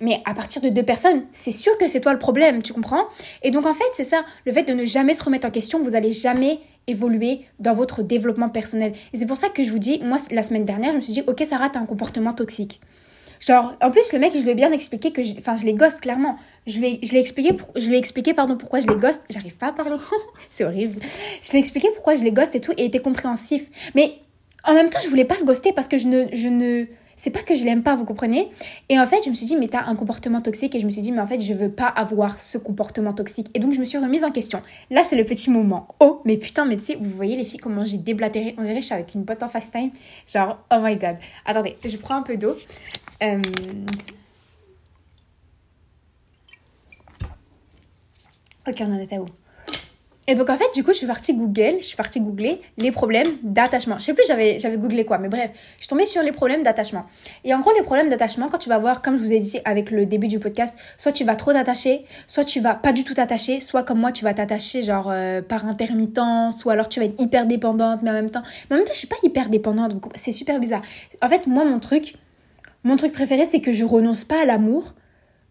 Mais 0.00 0.20
à 0.24 0.34
partir 0.34 0.62
de 0.62 0.68
deux 0.68 0.82
personnes, 0.82 1.24
c'est 1.32 1.52
sûr 1.52 1.76
que 1.78 1.86
c'est 1.86 2.00
toi 2.00 2.12
le 2.12 2.18
problème, 2.18 2.62
tu 2.62 2.72
comprends? 2.72 3.04
Et 3.42 3.50
donc 3.50 3.66
en 3.66 3.74
fait, 3.74 3.84
c'est 3.92 4.04
ça, 4.04 4.24
le 4.46 4.52
fait 4.52 4.62
de 4.62 4.72
ne 4.72 4.84
jamais 4.84 5.14
se 5.14 5.22
remettre 5.22 5.46
en 5.46 5.50
question, 5.50 5.80
vous 5.80 5.94
allez 5.94 6.10
jamais 6.10 6.58
évoluer 6.86 7.42
dans 7.58 7.74
votre 7.74 8.02
développement 8.02 8.48
personnel. 8.48 8.92
Et 9.12 9.18
c'est 9.18 9.26
pour 9.26 9.36
ça 9.36 9.48
que 9.48 9.62
je 9.62 9.70
vous 9.70 9.78
dis, 9.78 10.00
moi, 10.02 10.18
la 10.30 10.42
semaine 10.42 10.64
dernière, 10.64 10.92
je 10.92 10.96
me 10.96 11.00
suis 11.00 11.12
dit, 11.12 11.22
ok, 11.26 11.42
Sarah, 11.48 11.68
t'as 11.68 11.80
un 11.80 11.86
comportement 11.86 12.32
toxique. 12.32 12.80
Genre, 13.40 13.74
en 13.80 13.90
plus, 13.90 14.12
le 14.12 14.18
mec, 14.18 14.32
je 14.34 14.40
lui 14.40 14.50
ai 14.50 14.54
bien 14.54 14.70
expliqué 14.70 15.12
que, 15.12 15.22
enfin, 15.38 15.56
je 15.56 15.64
les 15.64 15.72
gosse 15.72 15.94
clairement. 15.94 16.36
Je 16.66 16.78
lui 16.78 16.86
ai, 16.86 17.00
je 17.02 17.12
l'ai 17.12 17.20
expliqué, 17.20 17.56
je 17.74 17.88
lui 17.88 17.94
ai 17.94 17.98
expliqué, 17.98 18.34
pardon, 18.34 18.56
pourquoi 18.56 18.80
je 18.80 18.86
les 18.86 18.96
gosse. 18.96 19.18
J'arrive 19.30 19.56
pas 19.56 19.68
à 19.68 19.72
parler. 19.72 19.96
c'est 20.50 20.64
horrible. 20.64 21.00
Je 21.42 21.50
lui 21.50 21.56
ai 21.56 21.60
expliqué 21.60 21.88
pourquoi 21.94 22.16
je 22.16 22.24
les 22.24 22.32
gosse 22.32 22.54
et 22.54 22.60
tout, 22.60 22.72
et 22.72 22.82
il 22.82 22.86
était 22.86 23.00
compréhensif. 23.00 23.70
Mais 23.94 24.14
en 24.64 24.74
même 24.74 24.90
temps, 24.90 24.98
je 25.02 25.08
voulais 25.08 25.24
pas 25.24 25.36
le 25.38 25.44
ghoster 25.44 25.72
parce 25.72 25.88
que 25.88 25.96
je 25.96 26.06
ne, 26.06 26.26
je 26.34 26.48
ne, 26.48 26.84
c'est 27.20 27.28
pas 27.28 27.42
que 27.42 27.54
je 27.54 27.66
l'aime 27.66 27.82
pas, 27.82 27.96
vous 27.96 28.06
comprenez? 28.06 28.48
Et 28.88 28.98
en 28.98 29.06
fait, 29.06 29.22
je 29.22 29.28
me 29.28 29.34
suis 29.34 29.44
dit, 29.44 29.54
mais 29.54 29.68
t'as 29.68 29.84
un 29.84 29.94
comportement 29.94 30.40
toxique. 30.40 30.74
Et 30.74 30.80
je 30.80 30.86
me 30.86 30.90
suis 30.90 31.02
dit, 31.02 31.12
mais 31.12 31.20
en 31.20 31.26
fait, 31.26 31.38
je 31.38 31.52
veux 31.52 31.70
pas 31.70 31.84
avoir 31.84 32.40
ce 32.40 32.56
comportement 32.56 33.12
toxique. 33.12 33.48
Et 33.52 33.58
donc, 33.58 33.74
je 33.74 33.78
me 33.78 33.84
suis 33.84 33.98
remise 33.98 34.24
en 34.24 34.30
question. 34.30 34.62
Là, 34.88 35.04
c'est 35.04 35.16
le 35.16 35.26
petit 35.26 35.50
moment. 35.50 35.94
Oh, 36.00 36.22
mais 36.24 36.38
putain, 36.38 36.64
mais 36.64 36.78
tu 36.78 36.84
sais, 36.86 36.96
vous 36.98 37.10
voyez 37.10 37.36
les 37.36 37.44
filles, 37.44 37.60
comment 37.60 37.84
j'ai 37.84 37.98
déblatéré. 37.98 38.54
On 38.56 38.62
dirait 38.62 38.76
que 38.76 38.80
je 38.80 38.86
suis 38.86 38.94
avec 38.94 39.14
une 39.14 39.24
boîte 39.24 39.42
en 39.42 39.48
fast 39.48 39.70
time. 39.70 39.90
Genre, 40.26 40.64
oh 40.72 40.78
my 40.80 40.96
god. 40.96 41.18
Attendez, 41.44 41.76
je 41.84 41.96
prends 41.98 42.14
un 42.14 42.22
peu 42.22 42.38
d'eau. 42.38 42.56
Euh, 43.22 43.42
ok, 48.66 48.76
on 48.80 48.92
en 48.94 48.98
était 48.98 49.18
où? 49.18 49.26
Et 50.30 50.36
donc 50.36 50.48
en 50.48 50.56
fait, 50.56 50.72
du 50.76 50.84
coup, 50.84 50.92
je 50.92 50.98
suis 50.98 51.08
partie 51.08 51.34
Google, 51.34 51.78
je 51.80 51.86
suis 51.86 51.96
partie 51.96 52.20
googler 52.20 52.60
les 52.78 52.92
problèmes 52.92 53.26
d'attachement. 53.42 53.98
Je 53.98 54.04
sais 54.04 54.14
plus 54.14 54.22
j'avais 54.28 54.60
j'avais 54.60 54.76
googlé 54.76 55.04
quoi, 55.04 55.18
mais 55.18 55.28
bref, 55.28 55.50
je 55.74 55.80
suis 55.80 55.88
tombée 55.88 56.04
sur 56.04 56.22
les 56.22 56.30
problèmes 56.30 56.62
d'attachement. 56.62 57.04
Et 57.42 57.52
en 57.52 57.58
gros, 57.58 57.72
les 57.76 57.82
problèmes 57.82 58.08
d'attachement, 58.08 58.48
quand 58.48 58.58
tu 58.58 58.68
vas 58.68 58.78
voir, 58.78 59.02
comme 59.02 59.16
je 59.16 59.24
vous 59.24 59.32
ai 59.32 59.40
dit 59.40 59.58
avec 59.64 59.90
le 59.90 60.06
début 60.06 60.28
du 60.28 60.38
podcast, 60.38 60.78
soit 60.98 61.10
tu 61.10 61.24
vas 61.24 61.34
trop 61.34 61.52
t'attacher, 61.52 62.04
soit 62.28 62.44
tu 62.44 62.60
vas 62.60 62.74
pas 62.74 62.92
du 62.92 63.02
tout 63.02 63.12
t'attacher, 63.12 63.58
soit 63.58 63.82
comme 63.82 63.98
moi, 63.98 64.12
tu 64.12 64.22
vas 64.22 64.32
t'attacher 64.32 64.82
genre 64.82 65.08
euh, 65.10 65.42
par 65.42 65.66
intermittence, 65.66 66.64
ou 66.64 66.70
alors 66.70 66.88
tu 66.88 67.00
vas 67.00 67.06
être 67.06 67.20
hyper 67.20 67.46
dépendante, 67.46 68.02
mais 68.04 68.10
en 68.10 68.12
même 68.12 68.30
temps, 68.30 68.42
mais 68.70 68.76
en 68.76 68.78
même 68.78 68.86
temps, 68.86 68.94
je 68.94 68.98
suis 69.00 69.08
pas 69.08 69.18
hyper 69.24 69.48
dépendante, 69.48 69.94
c'est 70.14 70.30
super 70.30 70.60
bizarre. 70.60 70.82
En 71.22 71.26
fait, 71.26 71.48
moi, 71.48 71.64
mon 71.64 71.80
truc, 71.80 72.14
mon 72.84 72.94
truc 72.94 73.12
préféré, 73.12 73.46
c'est 73.46 73.60
que 73.60 73.72
je 73.72 73.84
renonce 73.84 74.22
pas 74.22 74.42
à 74.42 74.44
l'amour, 74.44 74.94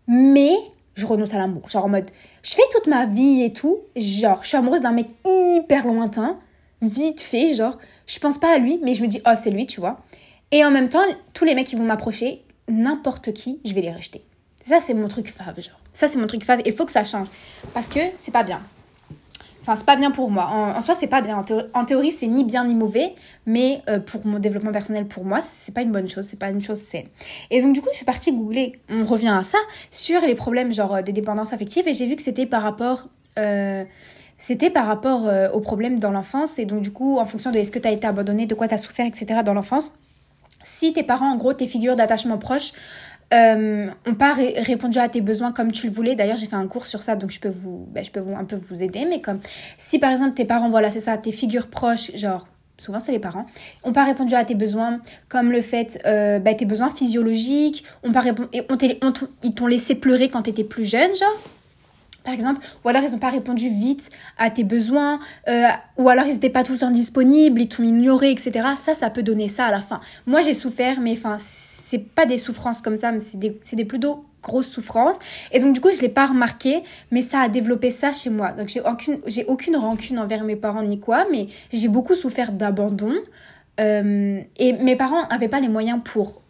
mais 0.07 0.53
je 0.95 1.05
renonce 1.05 1.33
à 1.33 1.37
l'amour. 1.37 1.67
Genre 1.69 1.85
en 1.85 1.89
mode, 1.89 2.07
je 2.43 2.53
fais 2.53 2.61
toute 2.71 2.87
ma 2.87 3.05
vie 3.05 3.43
et 3.43 3.53
tout. 3.53 3.79
Genre, 3.95 4.39
je 4.43 4.49
suis 4.49 4.57
amoureuse 4.57 4.81
d'un 4.81 4.91
mec 4.91 5.07
hyper 5.25 5.85
lointain, 5.87 6.39
vite 6.81 7.21
fait, 7.21 7.53
genre, 7.53 7.77
je 8.07 8.19
pense 8.19 8.37
pas 8.37 8.53
à 8.53 8.57
lui, 8.57 8.79
mais 8.83 8.93
je 8.93 9.01
me 9.01 9.07
dis, 9.07 9.21
oh, 9.25 9.33
c'est 9.39 9.51
lui, 9.51 9.67
tu 9.67 9.79
vois. 9.79 10.01
Et 10.51 10.65
en 10.65 10.71
même 10.71 10.89
temps, 10.89 11.03
tous 11.33 11.45
les 11.45 11.55
mecs 11.55 11.67
qui 11.67 11.75
vont 11.75 11.83
m'approcher, 11.83 12.43
n'importe 12.67 13.33
qui, 13.33 13.59
je 13.65 13.73
vais 13.73 13.81
les 13.81 13.91
rejeter. 13.91 14.23
Ça, 14.63 14.79
c'est 14.79 14.93
mon 14.93 15.07
truc 15.07 15.27
fave, 15.27 15.59
genre. 15.59 15.79
Ça, 15.91 16.07
c'est 16.07 16.17
mon 16.17 16.27
truc 16.27 16.43
fave. 16.43 16.61
Et 16.65 16.71
faut 16.71 16.85
que 16.85 16.91
ça 16.91 17.03
change. 17.03 17.27
Parce 17.73 17.87
que 17.87 17.99
c'est 18.17 18.31
pas 18.31 18.43
bien. 18.43 18.61
Enfin, 19.61 19.75
c'est 19.75 19.85
pas 19.85 19.95
bien 19.95 20.11
pour 20.11 20.31
moi. 20.31 20.47
En, 20.47 20.81
soi, 20.81 20.93
c'est 20.93 21.07
pas 21.07 21.21
bien. 21.21 21.43
En, 21.73 21.85
théorie, 21.85 22.11
c'est 22.11 22.27
ni 22.27 22.43
bien 22.43 22.65
ni 22.65 22.75
mauvais, 22.75 23.13
mais 23.45 23.81
euh, 23.89 23.99
pour 23.99 24.25
mon 24.25 24.39
développement 24.39 24.71
personnel, 24.71 25.05
pour 25.05 25.25
moi, 25.25 25.41
c'est 25.41 25.73
pas 25.73 25.81
une 25.81 25.91
bonne 25.91 26.09
chose, 26.09 26.25
c'est 26.25 26.39
pas 26.39 26.49
une 26.49 26.63
chose 26.63 26.79
saine. 26.79 27.07
Et 27.51 27.61
donc, 27.61 27.73
du 27.73 27.81
coup, 27.81 27.89
je 27.91 27.97
suis 27.97 28.05
partie 28.05 28.31
googler, 28.31 28.79
on 28.89 29.05
revient 29.05 29.35
à 29.37 29.43
ça, 29.43 29.57
sur 29.91 30.21
les 30.21 30.35
problèmes 30.35 30.73
genre 30.73 30.95
euh, 30.95 31.01
des 31.01 31.11
dépendances 31.11 31.53
affectives, 31.53 31.87
et 31.87 31.93
j'ai 31.93 32.07
vu 32.07 32.15
que 32.15 32.21
c'était 32.21 32.45
par 32.45 32.61
rapport. 32.61 33.07
Euh, 33.37 33.83
c'était 34.37 34.69
par 34.69 34.85
rapport 34.85 35.29
aux 35.53 35.59
problèmes 35.59 35.99
dans 35.99 36.11
l'enfance, 36.11 36.59
et 36.59 36.65
donc, 36.65 36.81
du 36.81 36.93
coup, 36.93 37.17
en 37.17 37.25
fonction 37.25 37.51
de 37.51 37.57
est-ce 37.57 37.71
que 37.71 37.79
tu 37.79 37.89
as 37.89 37.91
été 37.91 38.07
abandonné, 38.07 38.45
de 38.45 38.55
quoi 38.55 38.69
tu 38.69 38.73
as 38.73 38.77
souffert, 38.77 39.05
etc., 39.05 39.41
dans 39.43 39.53
l'enfance. 39.53 39.91
Si 40.63 40.93
tes 40.93 41.03
parents, 41.03 41.29
en 41.29 41.35
gros, 41.35 41.51
tes 41.51 41.67
figures 41.67 41.97
d'attachement 41.97 42.37
proches, 42.37 42.71
euh, 43.33 43.87
on 44.07 44.15
pas 44.15 44.33
répondu 44.33 44.97
à 44.97 45.07
tes 45.07 45.21
besoins 45.21 45.51
comme 45.51 45.71
tu 45.71 45.87
le 45.87 45.93
voulais. 45.93 46.15
D'ailleurs, 46.15 46.37
j'ai 46.37 46.47
fait 46.47 46.55
un 46.55 46.67
cours 46.67 46.85
sur 46.85 47.03
ça, 47.03 47.15
donc 47.15 47.31
je 47.31 47.39
peux 47.39 47.49
vous, 47.49 47.87
ben, 47.91 48.03
je 48.03 48.11
peux 48.11 48.19
vous 48.19 48.35
un 48.35 48.45
peu 48.45 48.55
vous 48.55 48.81
aider. 48.81 49.05
Mais 49.07 49.21
comme 49.21 49.39
si 49.77 49.99
par 49.99 50.11
exemple 50.11 50.33
tes 50.33 50.45
parents, 50.45 50.69
voilà, 50.69 50.89
c'est 50.89 50.99
ça, 50.99 51.17
tes 51.17 51.31
figures 51.31 51.67
proches, 51.67 52.11
genre 52.15 52.47
souvent 52.77 52.99
c'est 52.99 53.11
les 53.11 53.19
parents, 53.19 53.45
ont 53.83 53.93
pas 53.93 54.05
répondu 54.05 54.33
à 54.35 54.45
tes 54.45 54.55
besoins, 54.55 54.99
comme 55.27 55.51
le 55.51 55.61
fait, 55.61 55.99
euh, 56.05 56.39
ben, 56.39 56.55
tes 56.55 56.65
besoins 56.65 56.89
physiologiques, 56.89 57.83
ont 58.03 58.11
pas 58.11 58.23
on 58.69 58.77
ils 59.43 59.53
t'ont 59.53 59.67
laissé 59.67 59.95
pleurer 59.95 60.29
quand 60.29 60.43
t'étais 60.43 60.63
plus 60.63 60.85
jeune, 60.85 61.13
genre 61.15 61.37
par 62.23 62.33
exemple, 62.33 62.65
ou 62.83 62.89
alors 62.89 63.01
ils 63.03 63.11
n'ont 63.11 63.17
pas 63.17 63.29
répondu 63.29 63.69
vite 63.69 64.09
à 64.37 64.49
tes 64.49 64.63
besoins, 64.63 65.19
euh, 65.47 65.67
ou 65.97 66.09
alors 66.09 66.25
ils 66.25 66.33
n'étaient 66.33 66.49
pas 66.49 66.63
tout 66.63 66.73
le 66.73 66.79
temps 66.79 66.91
disponibles, 66.91 67.61
ils 67.61 67.67
t'ont 67.67 67.83
ignoré, 67.83 68.31
etc. 68.31 68.51
Ça, 68.75 68.93
ça 68.93 69.09
peut 69.09 69.23
donner 69.23 69.47
ça 69.47 69.65
à 69.65 69.71
la 69.71 69.79
fin. 69.79 70.01
Moi, 70.27 70.41
j'ai 70.41 70.53
souffert, 70.53 70.99
mais 70.99 71.13
enfin, 71.13 71.37
c'est 71.89 71.97
pas 71.97 72.27
des 72.27 72.37
souffrances 72.37 72.83
comme 72.83 72.97
ça, 72.97 73.11
mais 73.11 73.19
c'est 73.19 73.39
des, 73.39 73.59
des 73.73 73.85
plutôt 73.85 74.23
grosses 74.43 74.69
souffrances. 74.69 75.17
Et 75.51 75.59
donc, 75.59 75.73
du 75.73 75.81
coup, 75.81 75.89
je 75.91 76.01
l'ai 76.01 76.09
pas 76.09 76.27
remarqué, 76.27 76.83
mais 77.09 77.23
ça 77.23 77.39
a 77.39 77.49
développé 77.49 77.89
ça 77.89 78.11
chez 78.11 78.29
moi. 78.29 78.51
Donc, 78.51 78.67
j'ai 78.67 78.81
aucune, 78.81 79.17
j'ai 79.25 79.45
aucune 79.45 79.75
rancune 79.75 80.19
envers 80.19 80.43
mes 80.43 80.55
parents 80.55 80.83
ni 80.83 80.99
quoi, 80.99 81.25
mais 81.31 81.47
j'ai 81.73 81.87
beaucoup 81.87 82.13
souffert 82.13 82.51
d'abandon. 82.51 83.15
Euh, 83.79 84.39
et 84.57 84.73
mes 84.73 84.95
parents 84.95 85.27
n'avaient 85.29 85.47
pas 85.47 85.59
les 85.59 85.67
moyens 85.67 85.99
pour, 86.03 86.41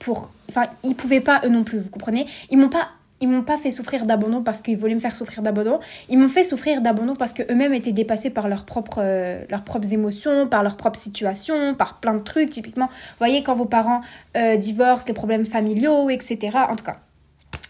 pour, 0.00 0.30
enfin, 0.50 0.66
ils 0.82 0.94
pouvaient 0.94 1.22
pas 1.22 1.40
eux 1.46 1.48
non 1.48 1.64
plus, 1.64 1.78
vous 1.78 1.88
comprenez? 1.88 2.26
Ils 2.50 2.58
m'ont 2.58 2.68
pas 2.68 2.88
ils 3.24 3.28
m'ont 3.28 3.42
pas 3.42 3.56
fait 3.56 3.70
souffrir 3.70 4.04
d'abandon 4.04 4.42
parce 4.42 4.60
qu'ils 4.60 4.76
voulaient 4.76 4.94
me 4.94 5.00
faire 5.00 5.14
souffrir 5.14 5.42
d'abandon. 5.42 5.80
Ils 6.10 6.18
m'ont 6.18 6.28
fait 6.28 6.42
souffrir 6.42 6.82
d'abandon 6.82 7.14
parce 7.14 7.32
qu'eux-mêmes 7.32 7.72
étaient 7.72 7.92
dépassés 7.92 8.30
par 8.30 8.48
leurs 8.48 8.64
propres, 8.64 9.00
euh, 9.02 9.44
émotions, 9.90 10.46
par 10.46 10.62
leurs 10.62 10.76
propres 10.76 11.00
situations, 11.00 11.74
par 11.74 12.00
plein 12.00 12.14
de 12.14 12.22
trucs. 12.22 12.50
Typiquement, 12.50 12.86
vous 12.86 13.18
voyez, 13.18 13.42
quand 13.42 13.54
vos 13.54 13.64
parents 13.64 14.02
euh, 14.36 14.56
divorcent, 14.56 15.06
les 15.08 15.14
problèmes 15.14 15.46
familiaux, 15.46 16.10
etc. 16.10 16.58
En 16.68 16.76
tout 16.76 16.84
cas, 16.84 16.98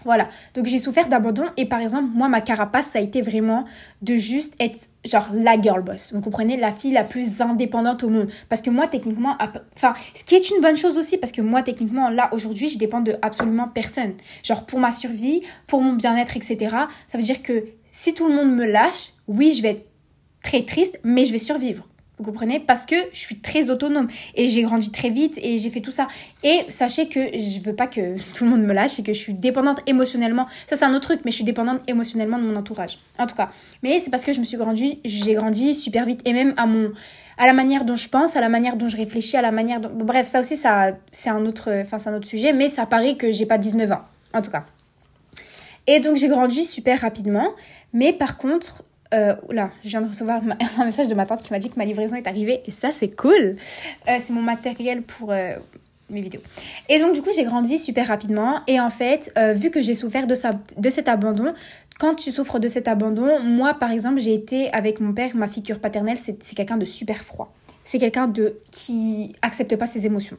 voilà, 0.05 0.29
donc 0.55 0.67
j'ai 0.67 0.79
souffert 0.79 1.09
d'abandon 1.09 1.45
et 1.57 1.67
par 1.67 1.81
exemple, 1.81 2.09
moi, 2.15 2.29
ma 2.29 2.41
carapace, 2.41 2.87
ça 2.93 2.99
a 2.99 3.03
été 3.03 3.23
vraiment 3.23 3.65
de 4.03 4.17
juste 4.17 4.55
être 4.61 4.91
genre 5.05 5.29
la 5.33 5.61
girl 5.61 5.83
boss. 5.83 6.13
Vous 6.13 6.21
comprenez, 6.21 6.57
la 6.57 6.73
fille 6.73 6.93
la 6.93 7.05
plus 7.05 7.41
indépendante 7.41 8.05
au 8.05 8.11
monde. 8.11 8.31
Parce 8.49 8.63
que 8.63 8.71
moi, 8.71 8.87
techniquement, 8.87 9.37
enfin, 9.75 9.95
ce 10.15 10.25
qui 10.25 10.35
est 10.35 10.51
une 10.51 10.61
bonne 10.61 10.77
chose 10.77 10.99
aussi, 10.99 11.19
parce 11.19 11.33
que 11.33 11.43
moi, 11.43 11.63
techniquement, 11.63 12.11
là, 12.11 12.29
aujourd'hui, 12.33 12.69
je 12.69 12.79
dépends 12.79 13.01
de 13.01 13.15
absolument 13.23 13.69
personne. 13.69 14.15
Genre, 14.43 14.65
pour 14.67 14.79
ma 14.79 14.93
survie, 14.93 15.43
pour 15.67 15.81
mon 15.81 15.95
bien-être, 15.95 16.37
etc. 16.37 16.77
Ça 17.07 17.19
veut 17.19 17.25
dire 17.25 17.43
que 17.43 17.65
si 17.91 18.15
tout 18.15 18.29
le 18.29 18.35
monde 18.35 18.55
me 18.55 18.67
lâche, 18.67 19.13
oui, 19.29 19.53
je 19.53 19.63
vais 19.63 19.71
être 19.71 19.87
très 20.43 20.65
triste, 20.65 21.01
mais 21.05 21.25
je 21.25 21.33
vais 21.33 21.39
survivre. 21.39 21.89
Vous 22.19 22.25
comprenez 22.25 22.61
Parce 22.61 22.87
que 22.87 22.95
je 23.13 23.19
suis 23.19 23.41
très 23.41 23.71
autonome 23.71 24.07
et 24.37 24.47
j'ai 24.47 24.63
grandi 24.63 24.93
très 24.93 25.11
vite 25.11 25.37
et 25.43 25.59
j'ai 25.59 25.71
fait 25.71 25.81
tout 25.81 25.91
ça. 25.91 26.07
Et 26.45 26.61
sachez 26.69 27.09
que 27.09 27.21
je 27.21 27.61
veux 27.61 27.75
pas 27.75 27.89
que 27.89 28.17
tout 28.35 28.45
le 28.45 28.51
monde 28.51 28.63
me 28.63 28.73
lâche 28.73 29.01
et 29.01 29.03
que 29.03 29.13
je 29.13 29.19
suis 29.19 29.35
dépendante 29.35 29.81
émotionnellement. 29.87 30.47
Ça, 30.69 30.77
c'est 30.77 30.85
un 30.85 30.95
autre 30.95 31.09
truc, 31.09 31.21
mais 31.25 31.33
je 31.33 31.37
suis 31.37 31.45
dépendante 31.45 31.81
émotionnellement 31.89 32.39
de 32.39 32.45
mon 32.45 32.55
entourage. 32.55 32.99
En 33.19 33.27
tout 33.27 33.35
cas. 33.35 33.51
Mais 33.83 33.99
c'est 33.99 34.11
parce 34.11 34.25
que 34.25 34.33
je 34.33 34.41
me 34.41 34.45
suis 34.45 34.57
grandi, 34.57 35.01
j'ai 35.05 35.35
grandi 35.35 35.75
super 35.75 36.05
vite 36.05 36.21
et 36.25 36.33
même 36.33 36.55
à 36.57 36.67
mon 36.67 36.93
à 37.37 37.47
la 37.47 37.53
manière 37.53 37.85
dont 37.85 37.97
je 37.97 38.09
pense, 38.09 38.37
à 38.37 38.41
la 38.41 38.49
manière 38.49 38.77
dont 38.77 38.89
je 38.89 38.97
réfléchis, 38.97 39.37
à 39.37 39.43
la 39.43 39.51
manière 39.51 39.81
dont... 39.81 39.91
Bref, 39.93 40.27
ça 40.29 40.39
aussi, 40.39 40.57
ça, 40.57 40.93
c'est 41.11 41.31
un, 41.31 41.45
autre, 41.47 41.83
enfin, 41.83 41.99
un 42.09 42.15
autre 42.15 42.29
sujet, 42.29 42.53
mais 42.53 42.69
ça 42.69 42.87
paraît 42.87 43.17
que 43.17 43.33
j'ai 43.33 43.45
pas 43.45 43.59
19 43.59 43.91
ans, 43.91 44.03
en 44.33 44.41
tout 44.41 44.53
cas. 44.53 44.67
Et 45.89 46.01
donc, 46.01 46.17
j'ai 46.17 46.29
grandi 46.29 46.65
super 46.65 47.01
rapidement, 47.01 47.51
mais 47.93 48.13
par 48.13 48.37
contre, 48.37 48.85
euh, 49.13 49.35
là, 49.51 49.71
je 49.85 49.91
viens 49.91 50.01
de 50.01 50.09
recevoir 50.09 50.41
un 50.79 50.85
message 50.85 51.09
de 51.09 51.15
ma 51.15 51.27
tante 51.27 51.43
qui 51.43 51.53
m'a 51.53 51.59
dit 51.59 51.71
que 51.71 51.77
ma 51.77 51.85
livraison 51.85 52.17
est 52.17 52.27
arrivée, 52.27 52.63
et 52.67 52.71
ça, 52.71 52.91
c'est 52.91 53.15
cool. 53.15 53.57
Euh, 54.09 54.17
c'est 54.21 54.33
mon 54.33 54.43
matériel 54.43 55.03
pour... 55.03 55.33
Euh, 55.33 55.57
mes 56.11 56.21
vidéos. 56.21 56.43
Et 56.91 56.99
donc 56.99 57.15
du 57.15 57.23
coup 57.23 57.31
j'ai 57.35 57.45
grandi 57.45 57.79
super 57.79 58.09
rapidement 58.09 58.61
et 58.67 58.79
en 58.79 58.91
fait 58.91 59.33
euh, 59.39 59.55
vu 59.55 59.71
que 59.71 59.81
j'ai 59.81 59.95
souffert 59.95 60.27
de, 60.27 60.35
de 60.77 60.91
cet 60.91 61.09
abandon, 61.09 61.55
quand 61.99 62.15
tu 62.15 62.31
souffres 62.31 62.59
de 62.59 62.69
cet 62.69 62.89
abandon, 62.89 63.41
moi 63.41 63.75
par 63.75 63.91
exemple, 63.91 64.19
j'ai 64.19 64.35
été 64.35 64.71
avec 64.73 65.01
mon 65.01 65.13
père, 65.13 65.35
ma 65.37 65.47
figure 65.47 65.79
paternelle, 65.79 66.19
c'est 66.19 66.37
quelqu'un 66.55 66.77
de 66.77 66.85
super 66.85 67.19
froid. 67.19 67.53
C'est 67.85 67.99
quelqu'un 67.99 68.27
de 68.27 68.59
qui 68.71 69.35
accepte 69.43 69.77
pas 69.77 69.87
ses 69.87 70.07
émotions. 70.07 70.37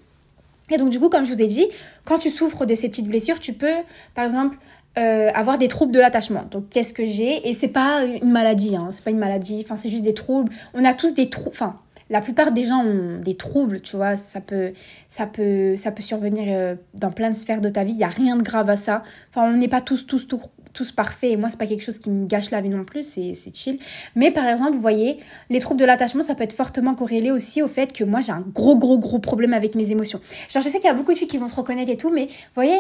Et 0.69 0.77
donc 0.77 0.89
du 0.89 1.00
coup, 1.00 1.10
comme 1.10 1.25
je 1.25 1.34
vous 1.34 1.41
ai 1.41 1.48
dit, 1.48 1.67
quand 2.03 2.17
tu 2.17 2.29
souffres 2.29 2.65
de 2.65 2.75
ces 2.75 2.89
petites 2.89 3.07
blessures, 3.07 3.39
tu 3.39 3.53
peux 3.53 3.75
par 4.15 4.25
exemple 4.25 4.57
euh, 4.97 5.29
avoir 5.33 5.57
des 5.57 5.67
troubles 5.67 5.91
de 5.91 5.99
l'attachement. 5.99 6.43
Donc 6.49 6.69
qu'est-ce 6.69 6.93
que 6.93 7.05
j'ai? 7.05 7.49
Et 7.49 7.53
c'est 7.53 7.67
pas 7.67 8.03
une 8.03 8.31
maladie, 8.31 8.75
hein, 8.75 8.87
c'est 8.91 9.03
pas 9.03 9.11
une 9.11 9.19
maladie. 9.19 9.61
Enfin 9.63 9.75
c'est 9.75 9.89
juste 9.89 10.03
des 10.03 10.13
troubles. 10.13 10.51
On 10.73 10.85
a 10.85 10.93
tous 10.93 11.13
des 11.13 11.29
troubles. 11.29 11.55
Enfin 11.55 11.75
la 12.09 12.21
plupart 12.21 12.51
des 12.51 12.65
gens 12.65 12.85
ont 12.85 13.19
des 13.19 13.35
troubles, 13.35 13.81
tu 13.81 13.95
vois, 13.95 14.15
ça 14.15 14.39
peut, 14.39 14.73
ça 15.07 15.25
peut, 15.25 15.75
ça 15.75 15.91
peut 15.91 16.03
survenir 16.03 16.45
euh, 16.47 16.75
dans 16.93 17.11
plein 17.11 17.29
de 17.29 17.35
sphères 17.35 17.61
de 17.61 17.69
ta 17.69 17.83
vie, 17.83 17.93
il 17.93 17.97
n'y 17.97 18.03
a 18.03 18.09
rien 18.09 18.35
de 18.35 18.43
grave 18.43 18.69
à 18.69 18.75
ça. 18.75 19.03
Enfin, 19.29 19.51
on 19.51 19.57
n'est 19.57 19.67
pas 19.67 19.81
tous, 19.81 20.05
tous, 20.05 20.27
tous, 20.27 20.39
tous 20.73 20.91
parfaits, 20.91 21.31
et 21.31 21.37
moi, 21.37 21.49
c'est 21.49 21.57
pas 21.57 21.65
quelque 21.65 21.83
chose 21.83 21.97
qui 21.97 22.11
me 22.11 22.27
gâche 22.27 22.51
la 22.51 22.61
vie 22.61 22.69
non 22.69 22.83
plus, 22.83 23.03
c'est 23.03 23.55
chill. 23.55 23.79
Mais 24.15 24.29
par 24.29 24.47
exemple, 24.47 24.73
vous 24.73 24.81
voyez, 24.81 25.17
les 25.49 25.59
troubles 25.59 25.79
de 25.79 25.85
l'attachement, 25.85 26.21
ça 26.21 26.35
peut 26.35 26.43
être 26.43 26.53
fortement 26.53 26.93
corrélé 26.93 27.31
aussi 27.31 27.63
au 27.63 27.67
fait 27.67 27.91
que 27.91 28.03
moi, 28.03 28.19
j'ai 28.19 28.33
un 28.33 28.43
gros, 28.53 28.75
gros, 28.75 28.99
gros 28.99 29.19
problème 29.19 29.53
avec 29.53 29.73
mes 29.73 29.91
émotions. 29.91 30.19
Genre, 30.49 30.61
je 30.61 30.69
sais 30.69 30.77
qu'il 30.77 30.87
y 30.87 30.91
a 30.91 30.93
beaucoup 30.93 31.13
de 31.13 31.17
filles 31.17 31.27
qui 31.27 31.37
vont 31.37 31.47
se 31.47 31.55
reconnaître 31.55 31.89
et 31.89 31.97
tout, 31.97 32.11
mais 32.11 32.25
vous 32.25 32.53
voyez, 32.53 32.77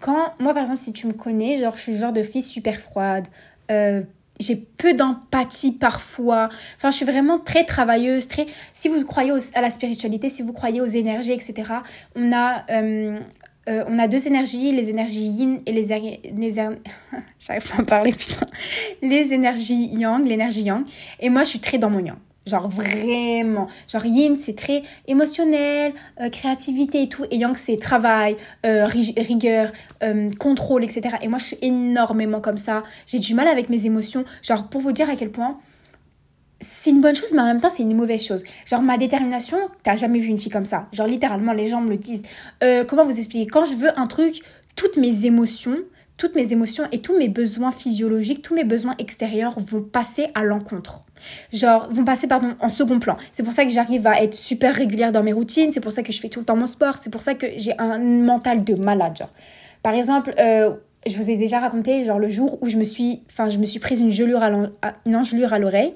quand, 0.00 0.32
moi, 0.38 0.54
par 0.54 0.62
exemple, 0.62 0.80
si 0.80 0.92
tu 0.92 1.06
me 1.06 1.12
connais, 1.12 1.56
genre, 1.56 1.76
je 1.76 1.82
suis 1.82 1.92
le 1.92 1.98
genre 1.98 2.12
de 2.12 2.22
fille 2.22 2.42
super 2.42 2.76
froide, 2.76 3.28
euh, 3.70 4.02
j'ai 4.40 4.56
peu 4.56 4.94
d'empathie 4.94 5.72
parfois. 5.72 6.48
Enfin, 6.76 6.90
je 6.90 6.96
suis 6.96 7.06
vraiment 7.06 7.38
très 7.38 7.64
travailleuse, 7.64 8.28
très... 8.28 8.46
Si 8.72 8.88
vous 8.88 9.04
croyez 9.04 9.32
à 9.54 9.60
la 9.60 9.70
spiritualité, 9.70 10.28
si 10.28 10.42
vous 10.42 10.52
croyez 10.52 10.80
aux 10.80 10.86
énergies, 10.86 11.32
etc., 11.32 11.72
on 12.14 12.32
a, 12.32 12.64
euh, 12.70 13.18
euh, 13.68 13.84
on 13.88 13.98
a 13.98 14.06
deux 14.06 14.26
énergies, 14.28 14.72
les 14.72 14.90
énergies 14.90 15.26
yin 15.26 15.58
et 15.66 15.72
les... 15.72 16.20
les 16.36 16.54
J'arrive 17.40 17.68
pas 17.68 17.80
à 17.80 17.84
parler. 17.84 18.14
Les 19.02 19.34
énergies 19.34 19.88
yang, 19.92 20.24
l'énergie 20.24 20.62
yang. 20.62 20.84
Et 21.20 21.30
moi, 21.30 21.42
je 21.42 21.50
suis 21.50 21.60
très 21.60 21.78
dans 21.78 21.90
mon 21.90 22.04
yang. 22.04 22.18
Genre 22.48 22.68
vraiment. 22.68 23.68
Genre 23.90 24.06
yin, 24.06 24.36
c'est 24.36 24.56
très 24.56 24.82
émotionnel, 25.06 25.92
euh, 26.20 26.30
créativité 26.30 27.02
et 27.02 27.08
tout. 27.08 27.24
Et 27.30 27.36
yang, 27.36 27.56
c'est 27.56 27.76
travail, 27.76 28.36
euh, 28.64 28.84
rigueur, 28.84 29.70
euh, 30.02 30.30
contrôle, 30.38 30.82
etc. 30.82 31.16
Et 31.22 31.28
moi, 31.28 31.38
je 31.38 31.44
suis 31.44 31.58
énormément 31.62 32.40
comme 32.40 32.56
ça. 32.56 32.82
J'ai 33.06 33.18
du 33.18 33.34
mal 33.34 33.46
avec 33.48 33.68
mes 33.68 33.86
émotions. 33.86 34.24
Genre, 34.42 34.68
pour 34.68 34.80
vous 34.80 34.92
dire 34.92 35.08
à 35.10 35.16
quel 35.16 35.30
point 35.30 35.58
c'est 36.60 36.90
une 36.90 37.00
bonne 37.00 37.14
chose, 37.14 37.32
mais 37.32 37.40
en 37.40 37.44
même 37.44 37.60
temps, 37.60 37.70
c'est 37.70 37.84
une 37.84 37.94
mauvaise 37.94 38.24
chose. 38.24 38.42
Genre, 38.66 38.82
ma 38.82 38.98
détermination, 38.98 39.58
t'as 39.84 39.94
jamais 39.94 40.18
vu 40.18 40.26
une 40.26 40.40
fille 40.40 40.50
comme 40.50 40.64
ça. 40.64 40.88
Genre, 40.92 41.06
littéralement, 41.06 41.52
les 41.52 41.68
gens 41.68 41.80
me 41.80 41.90
le 41.90 41.96
disent. 41.96 42.22
comment 42.88 43.04
vous 43.04 43.16
expliquer? 43.16 43.46
Quand 43.46 43.64
je 43.64 43.74
veux 43.74 43.96
un 43.96 44.08
truc, 44.08 44.40
toutes 44.74 44.96
mes 44.96 45.24
émotions, 45.24 45.76
toutes 46.18 46.34
mes 46.34 46.52
émotions 46.52 46.84
et 46.92 47.00
tous 47.00 47.16
mes 47.16 47.28
besoins 47.28 47.70
physiologiques, 47.70 48.42
tous 48.42 48.54
mes 48.54 48.64
besoins 48.64 48.94
extérieurs 48.98 49.54
vont 49.58 49.82
passer 49.82 50.26
à 50.34 50.44
l'encontre. 50.44 51.04
Genre, 51.52 51.88
vont 51.90 52.04
passer, 52.04 52.26
pardon, 52.26 52.54
en 52.60 52.68
second 52.68 52.98
plan. 52.98 53.16
C'est 53.32 53.44
pour 53.44 53.52
ça 53.52 53.64
que 53.64 53.70
j'arrive 53.70 54.06
à 54.06 54.22
être 54.22 54.34
super 54.34 54.74
régulière 54.74 55.12
dans 55.12 55.22
mes 55.22 55.32
routines, 55.32 55.72
c'est 55.72 55.80
pour 55.80 55.92
ça 55.92 56.02
que 56.02 56.12
je 56.12 56.20
fais 56.20 56.28
tout 56.28 56.40
le 56.40 56.44
temps 56.44 56.56
mon 56.56 56.66
sport, 56.66 56.96
c'est 57.00 57.10
pour 57.10 57.22
ça 57.22 57.34
que 57.34 57.46
j'ai 57.56 57.72
un 57.78 57.98
mental 57.98 58.64
de 58.64 58.74
malade, 58.74 59.16
genre. 59.16 59.30
Par 59.82 59.94
exemple, 59.94 60.34
euh, 60.38 60.74
je 61.06 61.16
vous 61.16 61.30
ai 61.30 61.36
déjà 61.36 61.60
raconté, 61.60 62.04
genre, 62.04 62.18
le 62.18 62.28
jour 62.28 62.58
où 62.60 62.68
je 62.68 62.76
me 62.76 62.84
suis, 62.84 63.22
enfin, 63.30 63.48
je 63.48 63.58
me 63.58 63.66
suis 63.66 63.78
prise 63.78 64.00
une 64.00 64.10
gelure 64.10 64.42
à 64.42 64.50
une 65.06 65.16
engelure 65.16 65.52
à 65.52 65.60
l'oreille. 65.60 65.94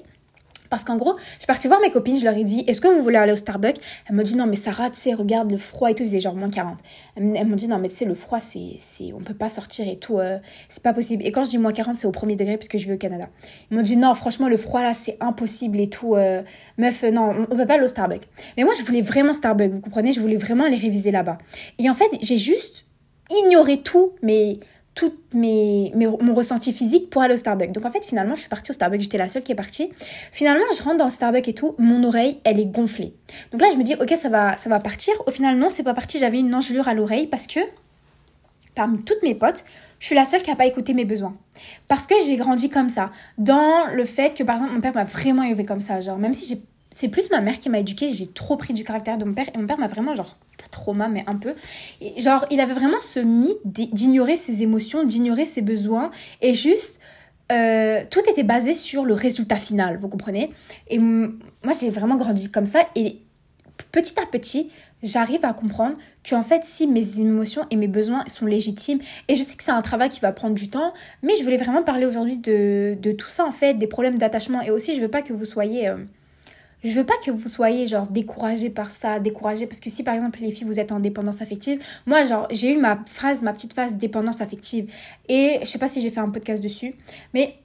Parce 0.73 0.85
qu'en 0.85 0.97
gros, 0.97 1.17
je 1.17 1.37
suis 1.37 1.45
partie 1.45 1.67
voir 1.67 1.79
mes 1.81 1.91
copines, 1.91 2.17
je 2.17 2.25
leur 2.25 2.35
ai 2.35 2.43
dit, 2.43 2.63
est-ce 2.65 2.81
que 2.81 2.87
vous 2.87 3.03
voulez 3.03 3.17
aller 3.17 3.31
au 3.31 3.35
Starbucks? 3.35 3.77
Elles 4.09 4.15
m'ont 4.15 4.23
dit, 4.23 4.35
non, 4.35 4.47
mais 4.47 4.55
Sarah, 4.55 4.89
tu 4.89 5.13
regarde 5.13 5.51
le 5.51 5.57
froid 5.57 5.91
et 5.91 5.93
tout, 5.93 6.01
il 6.01 6.07
faisait 6.07 6.19
genre 6.19 6.33
moins 6.33 6.49
40. 6.49 6.79
Elles 7.15 7.45
m'ont 7.45 7.55
dit, 7.55 7.67
non, 7.67 7.77
mais 7.77 7.89
tu 7.89 7.95
sais, 7.95 8.05
le 8.05 8.15
froid, 8.15 8.39
c'est, 8.39 8.77
c'est, 8.79 9.13
on 9.13 9.19
peut 9.19 9.35
pas 9.35 9.49
sortir 9.49 9.87
et 9.87 9.97
tout, 9.97 10.17
euh, 10.17 10.39
c'est 10.69 10.81
pas 10.81 10.91
possible. 10.91 11.23
Et 11.27 11.31
quand 11.31 11.43
je 11.43 11.51
dis 11.51 11.59
moins 11.59 11.73
40, 11.73 11.95
c'est 11.95 12.07
au 12.07 12.11
premier 12.11 12.35
degré 12.35 12.57
parce 12.57 12.69
que 12.69 12.79
je 12.79 12.87
vais 12.87 12.95
au 12.95 12.97
Canada. 12.97 13.27
Ils 13.69 13.77
m'ont 13.77 13.83
dit, 13.83 13.97
non, 13.97 14.15
franchement, 14.15 14.49
le 14.49 14.57
froid 14.57 14.81
là, 14.81 14.95
c'est 14.95 15.15
impossible 15.19 15.79
et 15.79 15.89
tout. 15.89 16.15
Euh, 16.15 16.41
meuf, 16.79 17.03
euh, 17.03 17.11
non, 17.11 17.45
on, 17.51 17.55
peut 17.55 17.67
pas 17.67 17.75
aller 17.75 17.85
au 17.85 17.87
Starbucks. 17.87 18.27
Mais 18.57 18.63
moi, 18.63 18.73
je 18.75 18.83
voulais 18.83 19.03
vraiment 19.03 19.33
Starbucks, 19.33 19.69
vous 19.69 19.79
comprenez? 19.79 20.11
Je 20.11 20.21
voulais 20.21 20.37
vraiment 20.37 20.63
aller 20.63 20.77
réviser 20.77 21.11
là-bas. 21.11 21.37
Et 21.77 21.87
en 21.87 21.93
fait, 21.93 22.09
j'ai 22.23 22.39
juste 22.39 22.87
ignoré 23.29 23.83
tout, 23.83 24.13
mais 24.23 24.57
tout 24.95 25.13
mes, 25.33 25.91
mon 25.95 26.35
ressenti 26.35 26.71
physique 26.71 27.09
pour 27.09 27.21
aller 27.21 27.33
au 27.33 27.37
Starbucks. 27.37 27.71
Donc 27.71 27.85
en 27.85 27.89
fait, 27.89 28.05
finalement, 28.05 28.35
je 28.35 28.41
suis 28.41 28.49
partie 28.49 28.71
au 28.71 28.73
Starbucks, 28.73 29.01
j'étais 29.01 29.17
la 29.17 29.27
seule 29.27 29.43
qui 29.43 29.51
est 29.51 29.55
partie. 29.55 29.91
Finalement, 30.31 30.65
je 30.77 30.83
rentre 30.83 30.97
dans 30.97 31.05
le 31.05 31.11
Starbucks 31.11 31.47
et 31.47 31.53
tout, 31.53 31.75
mon 31.79 32.03
oreille, 32.03 32.39
elle 32.43 32.59
est 32.59 32.65
gonflée. 32.65 33.13
Donc 33.51 33.61
là, 33.61 33.69
je 33.73 33.77
me 33.77 33.83
dis, 33.83 33.95
ok, 33.95 34.13
ça 34.17 34.29
va, 34.29 34.55
ça 34.55 34.69
va 34.69 34.79
partir. 34.79 35.13
Au 35.25 35.31
final, 35.31 35.57
non, 35.57 35.69
c'est 35.69 35.83
pas 35.83 35.93
parti, 35.93 36.19
j'avais 36.19 36.39
une 36.39 36.53
engelure 36.53 36.87
à 36.87 36.93
l'oreille 36.93 37.27
parce 37.27 37.47
que 37.47 37.59
parmi 38.75 39.03
toutes 39.03 39.23
mes 39.23 39.35
potes, 39.35 39.63
je 39.99 40.07
suis 40.07 40.15
la 40.15 40.25
seule 40.25 40.43
qui 40.43 40.49
n'a 40.49 40.55
pas 40.55 40.65
écouté 40.65 40.93
mes 40.93 41.05
besoins. 41.05 41.35
Parce 41.87 42.07
que 42.07 42.15
j'ai 42.25 42.35
grandi 42.35 42.69
comme 42.69 42.89
ça. 42.89 43.11
Dans 43.37 43.87
le 43.93 44.05
fait 44.05 44.35
que, 44.35 44.43
par 44.43 44.55
exemple, 44.55 44.73
mon 44.73 44.81
père 44.81 44.93
m'a 44.93 45.05
vraiment 45.05 45.43
élevé 45.43 45.65
comme 45.65 45.79
ça. 45.79 46.01
Genre, 46.01 46.17
même 46.17 46.33
si 46.33 46.47
j'ai 46.47 46.61
c'est 46.95 47.07
plus 47.07 47.31
ma 47.31 47.41
mère 47.41 47.57
qui 47.57 47.69
m'a 47.69 47.79
éduquée. 47.79 48.07
J'ai 48.07 48.27
trop 48.27 48.55
pris 48.55 48.73
du 48.73 48.83
caractère 48.83 49.17
de 49.17 49.25
mon 49.25 49.33
père. 49.33 49.47
Et 49.53 49.57
mon 49.57 49.65
père 49.65 49.79
m'a 49.79 49.87
vraiment, 49.87 50.13
genre, 50.13 50.37
pas 50.57 50.67
trauma, 50.69 51.07
mais 51.07 51.23
un 51.25 51.35
peu. 51.35 51.55
Et 52.01 52.21
genre, 52.21 52.45
il 52.51 52.59
avait 52.59 52.73
vraiment 52.73 53.01
ce 53.01 53.19
mythe 53.19 53.57
d'ignorer 53.65 54.37
ses 54.37 54.61
émotions, 54.61 55.03
d'ignorer 55.03 55.45
ses 55.45 55.63
besoins. 55.63 56.11
Et 56.41 56.53
juste, 56.53 56.99
euh, 57.51 58.03
tout 58.11 58.21
était 58.29 58.43
basé 58.43 58.75
sur 58.75 59.05
le 59.05 59.15
résultat 59.15 59.55
final, 59.55 59.97
vous 59.97 60.07
comprenez? 60.07 60.51
Et 60.87 60.99
moi, 60.99 61.73
j'ai 61.79 61.89
vraiment 61.89 62.15
grandi 62.15 62.51
comme 62.51 62.67
ça. 62.67 62.87
Et 62.95 63.17
petit 63.91 64.19
à 64.19 64.27
petit, 64.27 64.69
j'arrive 65.01 65.43
à 65.45 65.53
comprendre 65.53 65.97
qu'en 66.29 66.43
fait, 66.43 66.63
si 66.63 66.85
mes 66.85 67.19
émotions 67.19 67.65
et 67.71 67.75
mes 67.75 67.87
besoins 67.87 68.23
sont 68.27 68.45
légitimes, 68.45 68.99
et 69.27 69.35
je 69.35 69.41
sais 69.41 69.55
que 69.55 69.63
c'est 69.63 69.71
un 69.71 69.81
travail 69.81 70.09
qui 70.09 70.19
va 70.19 70.31
prendre 70.31 70.53
du 70.53 70.69
temps, 70.69 70.93
mais 71.23 71.33
je 71.39 71.43
voulais 71.43 71.57
vraiment 71.57 71.81
parler 71.81 72.05
aujourd'hui 72.05 72.37
de, 72.37 72.95
de, 73.01 73.11
tout 73.13 73.29
ça, 73.29 73.45
en 73.45 73.51
fait, 73.51 73.73
des 73.73 73.87
problèmes 73.87 74.19
d'attachement. 74.19 74.61
Et 74.61 74.69
aussi, 74.69 74.95
je 74.95 75.01
veux 75.01 75.07
pas 75.07 75.23
que 75.23 75.33
vous 75.33 75.45
soyez... 75.45 75.87
Euh, 75.87 75.97
je 76.83 76.91
veux 76.91 77.05
pas 77.05 77.15
que 77.23 77.31
vous 77.31 77.47
soyez 77.47 77.87
genre 77.87 78.07
découragé 78.07 78.69
par 78.69 78.91
ça, 78.91 79.19
découragé 79.19 79.65
parce 79.67 79.79
que 79.79 79.89
si 79.89 80.03
par 80.03 80.15
exemple 80.15 80.39
les 80.41 80.51
filles 80.51 80.67
vous 80.67 80.79
êtes 80.79 80.91
en 80.91 80.99
dépendance 80.99 81.41
affective, 81.41 81.79
moi 82.05 82.23
genre 82.25 82.47
j'ai 82.51 82.73
eu 82.73 82.77
ma 82.77 82.99
phrase, 83.07 83.41
ma 83.41 83.53
petite 83.53 83.73
phase 83.73 83.95
dépendance 83.95 84.41
affective 84.41 84.91
et 85.29 85.59
je 85.61 85.65
sais 85.65 85.79
pas 85.79 85.87
si 85.87 86.01
j'ai 86.01 86.09
fait 86.09 86.19
un 86.19 86.29
podcast 86.29 86.63
dessus, 86.63 86.95
mais 87.33 87.55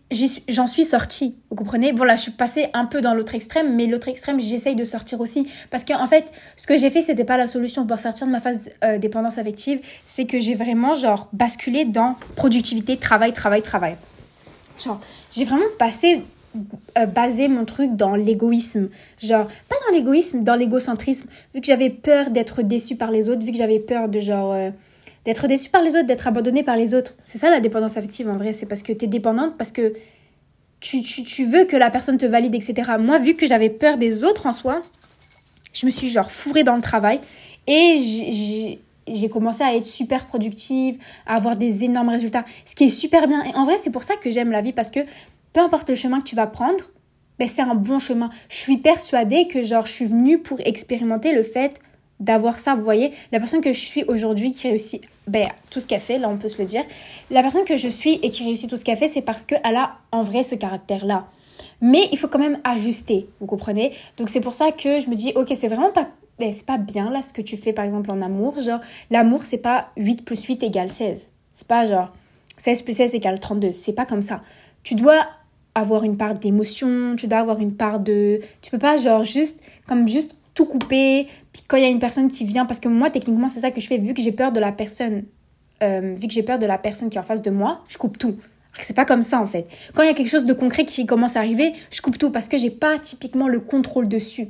j'en 0.48 0.66
suis 0.66 0.85
sortie, 0.85 1.37
vous 1.50 1.57
comprenez? 1.57 1.92
Voilà, 1.92 2.16
je 2.16 2.22
suis 2.22 2.31
passée 2.31 2.68
un 2.72 2.87
peu 2.87 3.00
dans 3.00 3.14
l'autre 3.14 3.35
extrême, 3.35 3.74
mais 3.74 3.87
l'autre 3.87 4.09
extrême, 4.09 4.40
j'essaye 4.40 4.74
de 4.74 4.85
sortir 4.85 5.20
aussi. 5.20 5.46
Parce 5.70 5.85
qu'en 5.85 6.02
en 6.02 6.07
fait, 6.07 6.33
ce 6.57 6.66
que 6.66 6.76
j'ai 6.78 6.90
fait, 6.90 7.02
c'était 7.02 7.24
pas 7.24 7.37
la 7.37 7.46
solution 7.46 7.87
pour 7.87 7.98
sortir 7.98 8.26
de 8.26 8.33
ma 8.33 8.40
phase 8.40 8.70
euh, 8.85 8.98
dépendance 8.98 9.38
affective, 9.38 9.81
c'est 10.07 10.24
que 10.24 10.38
j'ai 10.38 10.54
vraiment, 10.54 10.94
genre, 10.94 11.28
basculé 11.33 11.85
dans 11.85 12.16
productivité, 12.37 12.96
travail, 12.96 13.33
travail, 13.33 13.62
travail. 13.62 13.96
Genre, 14.83 15.00
j'ai 15.31 15.44
vraiment 15.44 15.66
passé 15.78 16.22
euh, 16.56 17.06
baser 17.06 17.48
mon 17.48 17.64
truc 17.64 17.94
dans 17.94 18.14
l'égoïsme. 18.14 18.88
Genre, 19.22 19.46
pas 19.68 19.76
dans 19.87 19.96
l'égoïsme, 19.96 20.42
dans 20.42 20.54
l'égocentrisme. 20.54 21.28
Vu 21.54 21.61
que 21.61 21.66
j'avais 21.66 21.90
peur 21.90 22.30
d'être 22.30 22.62
déçue 22.62 22.96
par 22.96 23.11
les 23.11 23.28
autres, 23.28 23.44
vu 23.44 23.52
que 23.52 23.58
j'avais 23.58 23.80
peur 23.80 24.08
de 24.08 24.20
genre. 24.20 24.52
Euh, 24.52 24.70
d'être 25.24 25.46
déçue 25.46 25.68
par 25.68 25.82
les 25.82 25.94
autres, 25.94 26.06
d'être 26.06 26.26
abandonnée 26.26 26.62
par 26.62 26.76
les 26.76 26.94
autres. 26.94 27.14
C'est 27.24 27.37
ça 27.37 27.50
la 27.50 27.61
dépendance 27.61 27.98
affective 27.98 28.30
en 28.30 28.37
vrai. 28.37 28.54
C'est 28.54 28.64
parce 28.64 28.82
que 28.82 28.92
tu 28.92 29.04
es 29.04 29.08
dépendante, 29.08 29.58
parce 29.58 29.72
que 29.72 29.92
tu, 30.80 31.02
tu, 31.02 31.22
tu, 31.22 31.44
veux 31.44 31.64
que 31.64 31.76
la 31.76 31.90
personne 31.90 32.16
te 32.16 32.24
valide, 32.24 32.54
etc. 32.54 32.92
Moi, 32.98 33.18
vu 33.18 33.34
que 33.34 33.46
j'avais 33.46 33.68
peur 33.68 33.98
des 33.98 34.24
autres 34.24 34.46
en 34.46 34.52
soi, 34.52 34.80
je 35.74 35.87
me 35.87 35.90
suis 35.90 36.08
genre 36.08 36.30
fourrée 36.30 36.64
dans 36.64 36.76
le 36.76 36.82
travail. 36.82 37.20
Et 37.66 38.78
j'ai 39.06 39.28
commencé 39.28 39.62
à 39.62 39.74
être 39.74 39.84
super 39.84 40.26
productive, 40.26 40.96
à 41.26 41.34
avoir 41.34 41.56
des 41.56 41.84
énormes 41.84 42.08
résultats, 42.08 42.44
ce 42.64 42.74
qui 42.74 42.84
est 42.84 42.88
super 42.88 43.28
bien. 43.28 43.42
Et 43.44 43.54
en 43.54 43.64
vrai, 43.64 43.76
c'est 43.82 43.90
pour 43.90 44.04
ça 44.04 44.16
que 44.16 44.30
j'aime 44.30 44.50
la 44.50 44.62
vie 44.62 44.72
parce 44.72 44.90
que 44.90 45.00
peu 45.52 45.61
importe 45.61 45.88
le 45.88 45.94
chemin 45.94 46.18
que 46.18 46.24
tu 46.24 46.37
vas 46.37 46.46
prendre, 46.46 46.84
ben 47.38 47.48
c'est 47.48 47.62
un 47.62 47.74
bon 47.74 47.98
chemin. 47.98 48.30
Je 48.48 48.56
suis 48.56 48.78
persuadée 48.78 49.46
que 49.46 49.62
genre 49.62 49.87
je 49.87 49.92
suis 49.92 50.06
venue 50.06 50.38
pour 50.38 50.58
expérimenter 50.61 51.32
le 51.32 51.42
fait 51.42 51.80
d'avoir 52.20 52.58
ça, 52.58 52.74
vous 52.74 52.82
voyez, 52.82 53.12
la 53.30 53.38
personne 53.38 53.61
que 53.61 53.72
je 53.72 53.78
suis 53.78 54.02
aujourd'hui 54.04 54.50
qui 54.50 54.68
réussit 54.68 55.06
ben, 55.28 55.48
tout 55.70 55.78
ce 55.78 55.87
qu'elle 55.87 56.00
fait, 56.00 56.18
là 56.18 56.28
on 56.28 56.37
peut 56.37 56.48
se 56.48 56.61
le 56.61 56.66
dire, 56.66 56.82
la 57.30 57.42
personne 57.42 57.64
que 57.64 57.76
je 57.76 57.88
suis 57.88 58.14
et 58.22 58.30
qui 58.30 58.44
réussit 58.44 58.68
tout 58.68 58.76
ce 58.76 58.84
qu'elle 58.84 58.98
fait, 58.98 59.06
c'est 59.06 59.22
parce 59.22 59.44
qu'elle 59.44 59.76
a 59.76 59.98
en 60.11 60.22
vrai 60.22 60.42
ce 60.42 60.56
caractère-là. 60.56 61.28
Mais 61.80 62.08
il 62.11 62.18
faut 62.18 62.26
quand 62.26 62.40
même 62.40 62.58
ajuster, 62.64 63.28
vous 63.40 63.46
comprenez? 63.46 63.92
Donc 64.16 64.30
c'est 64.30 64.40
pour 64.40 64.54
ça 64.54 64.72
que 64.72 64.98
je 64.98 65.08
me 65.08 65.14
dis, 65.14 65.32
ok, 65.37 65.52
c'est 65.54 65.68
vraiment 65.68 65.92
pas 65.92 66.08
ben, 66.38 66.52
c'est 66.52 66.64
pas 66.64 66.78
bien 66.78 67.11
là 67.11 67.20
ce 67.22 67.32
que 67.32 67.42
tu 67.42 67.56
fais 67.56 67.72
par 67.72 67.84
exemple 67.84 68.11
en 68.11 68.22
amour. 68.22 68.61
Genre, 68.61 68.80
l'amour, 69.11 69.42
c'est 69.42 69.58
pas 69.58 69.88
8 69.96 70.24
plus 70.24 70.44
8 70.44 70.62
égale 70.62 70.88
16. 70.88 71.32
C'est 71.52 71.66
pas 71.66 71.87
genre 71.87 72.14
16 72.56 72.82
plus 72.82 72.92
16 72.92 73.14
égale 73.16 73.40
32. 73.40 73.72
C'est 73.72 73.92
pas 73.92 74.06
comme 74.06 74.22
ça. 74.22 74.40
Tu 74.88 74.94
dois 74.94 75.27
avoir 75.74 76.03
une 76.03 76.16
part 76.16 76.33
d'émotion, 76.33 77.14
tu 77.14 77.27
dois 77.27 77.40
avoir 77.40 77.61
une 77.61 77.74
part 77.74 78.01
de. 78.01 78.40
Tu 78.62 78.70
peux 78.70 78.79
pas 78.79 78.96
genre 78.96 79.22
juste, 79.22 79.61
comme 79.87 80.09
juste 80.09 80.35
tout 80.55 80.64
couper. 80.64 81.27
Puis 81.53 81.62
quand 81.68 81.77
il 81.77 81.83
y 81.83 81.87
a 81.87 81.90
une 81.90 81.98
personne 81.98 82.29
qui 82.29 82.46
vient, 82.46 82.64
parce 82.64 82.81
que 82.81 82.88
moi 82.88 83.11
techniquement 83.11 83.48
c'est 83.48 83.61
ça 83.61 83.70
que 83.70 83.83
je 83.83 83.87
fais, 83.87 83.98
vu 83.98 84.14
que 84.14 84.22
j'ai 84.22 84.33
peur 84.33 84.51
de 84.51 84.59
la 84.61 84.72
personne, 84.72 85.24
euh, 85.83 86.14
vu 86.16 86.27
que 86.27 86.33
j'ai 86.33 86.42
peur 86.42 86.59
de 86.59 86.64
la 86.64 86.79
personne 86.79 87.11
qui 87.11 87.18
est 87.18 87.20
en 87.20 87.22
face 87.22 87.42
de 87.42 87.51
moi, 87.51 87.83
je 87.87 87.98
coupe 87.98 88.16
tout. 88.16 88.37
C'est 88.81 88.96
pas 88.96 89.05
comme 89.05 89.20
ça 89.20 89.42
en 89.42 89.44
fait. 89.44 89.66
Quand 89.92 90.03
il 90.05 90.07
y 90.07 90.11
a 90.11 90.14
quelque 90.14 90.31
chose 90.31 90.46
de 90.46 90.55
concret 90.55 90.87
qui 90.87 91.05
commence 91.05 91.37
à 91.37 91.40
arriver, 91.40 91.74
je 91.90 92.01
coupe 92.01 92.16
tout 92.16 92.31
parce 92.31 92.48
que 92.48 92.57
j'ai 92.57 92.70
pas 92.70 92.98
typiquement 92.98 93.46
le 93.46 93.61
contrôle 93.61 94.09
dessus. 94.09 94.48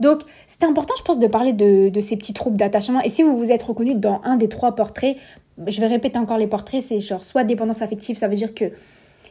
Donc, 0.00 0.22
c'est 0.46 0.64
important, 0.64 0.94
je 0.96 1.02
pense, 1.02 1.18
de 1.18 1.26
parler 1.26 1.52
de, 1.52 2.00
ces 2.00 2.16
petits 2.16 2.32
troubles 2.32 2.56
d'attachement. 2.56 3.02
Et 3.02 3.10
si 3.10 3.22
vous 3.22 3.36
vous 3.36 3.50
êtes 3.50 3.62
reconnu 3.62 3.94
dans 3.94 4.22
un 4.24 4.36
des 4.36 4.48
trois 4.48 4.74
portraits, 4.74 5.18
je 5.66 5.78
vais 5.78 5.88
répéter 5.88 6.18
encore 6.18 6.38
les 6.38 6.46
portraits, 6.46 6.82
c'est 6.82 7.00
genre 7.00 7.22
soit 7.22 7.44
dépendance 7.44 7.82
affective, 7.82 8.16
ça 8.16 8.28
veut 8.28 8.34
dire 8.34 8.54
que 8.54 8.72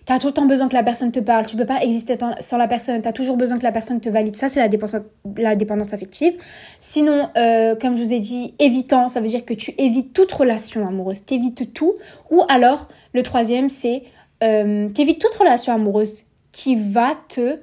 tu 0.06 0.12
as 0.12 0.20
tout 0.20 0.28
le 0.28 0.34
temps 0.34 0.46
besoin 0.46 0.68
que 0.68 0.74
la 0.74 0.84
personne 0.84 1.12
te 1.12 1.20
parle, 1.20 1.46
tu 1.46 1.56
peux 1.56 1.66
pas 1.66 1.82
exister 1.82 2.18
sans 2.42 2.58
la 2.58 2.68
personne, 2.68 3.02
tu 3.02 3.08
as 3.08 3.14
toujours 3.14 3.38
besoin 3.38 3.58
que 3.58 3.64
la 3.64 3.72
personne 3.72 4.00
te 4.02 4.10
valide. 4.10 4.36
Ça, 4.36 4.50
c'est 4.50 4.60
la 4.60 4.68
dépendance, 4.68 5.02
la 5.38 5.56
dépendance 5.56 5.94
affective. 5.94 6.34
Sinon, 6.80 7.30
euh, 7.38 7.76
comme 7.76 7.96
je 7.96 8.04
vous 8.04 8.14
ai 8.14 8.20
dit, 8.20 8.54
évitant, 8.60 9.08
ça 9.08 9.22
veut 9.22 9.30
dire 9.30 9.46
que 9.46 9.54
tu 9.54 9.72
évites 9.78 10.14
toute 10.14 10.32
relation 10.32 10.86
amoureuse, 10.86 11.26
tu 11.26 11.36
évites 11.36 11.74
tout. 11.74 11.94
Ou 12.32 12.44
alors, 12.50 12.88
le 13.14 13.24
troisième, 13.24 13.70
c'est 13.70 14.04
euh, 14.44 14.90
tu 14.90 15.02
évites 15.02 15.20
toute 15.20 15.36
relation 15.36 15.74
amoureuse 15.74 16.24
qui 16.52 16.76
va 16.76 17.18
te 17.30 17.60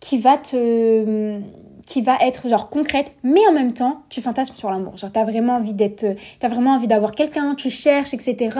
qui 0.00 0.18
va 0.18 0.36
te 0.36 1.40
qui 1.86 2.02
va 2.02 2.16
être 2.20 2.48
genre 2.48 2.70
concrète, 2.70 3.12
mais 3.22 3.40
en 3.48 3.52
même 3.52 3.72
temps, 3.72 4.02
tu 4.08 4.20
fantasmes 4.20 4.56
sur 4.56 4.70
l'amour. 4.70 4.96
Genre, 4.96 5.10
t'as 5.12 5.24
vraiment 5.24 5.56
envie 5.56 5.74
d'être, 5.74 6.06
t'as 6.40 6.48
vraiment 6.48 6.72
envie 6.72 6.86
d'avoir 6.86 7.12
quelqu'un, 7.12 7.54
tu 7.54 7.70
cherches, 7.70 8.14
etc. 8.14 8.58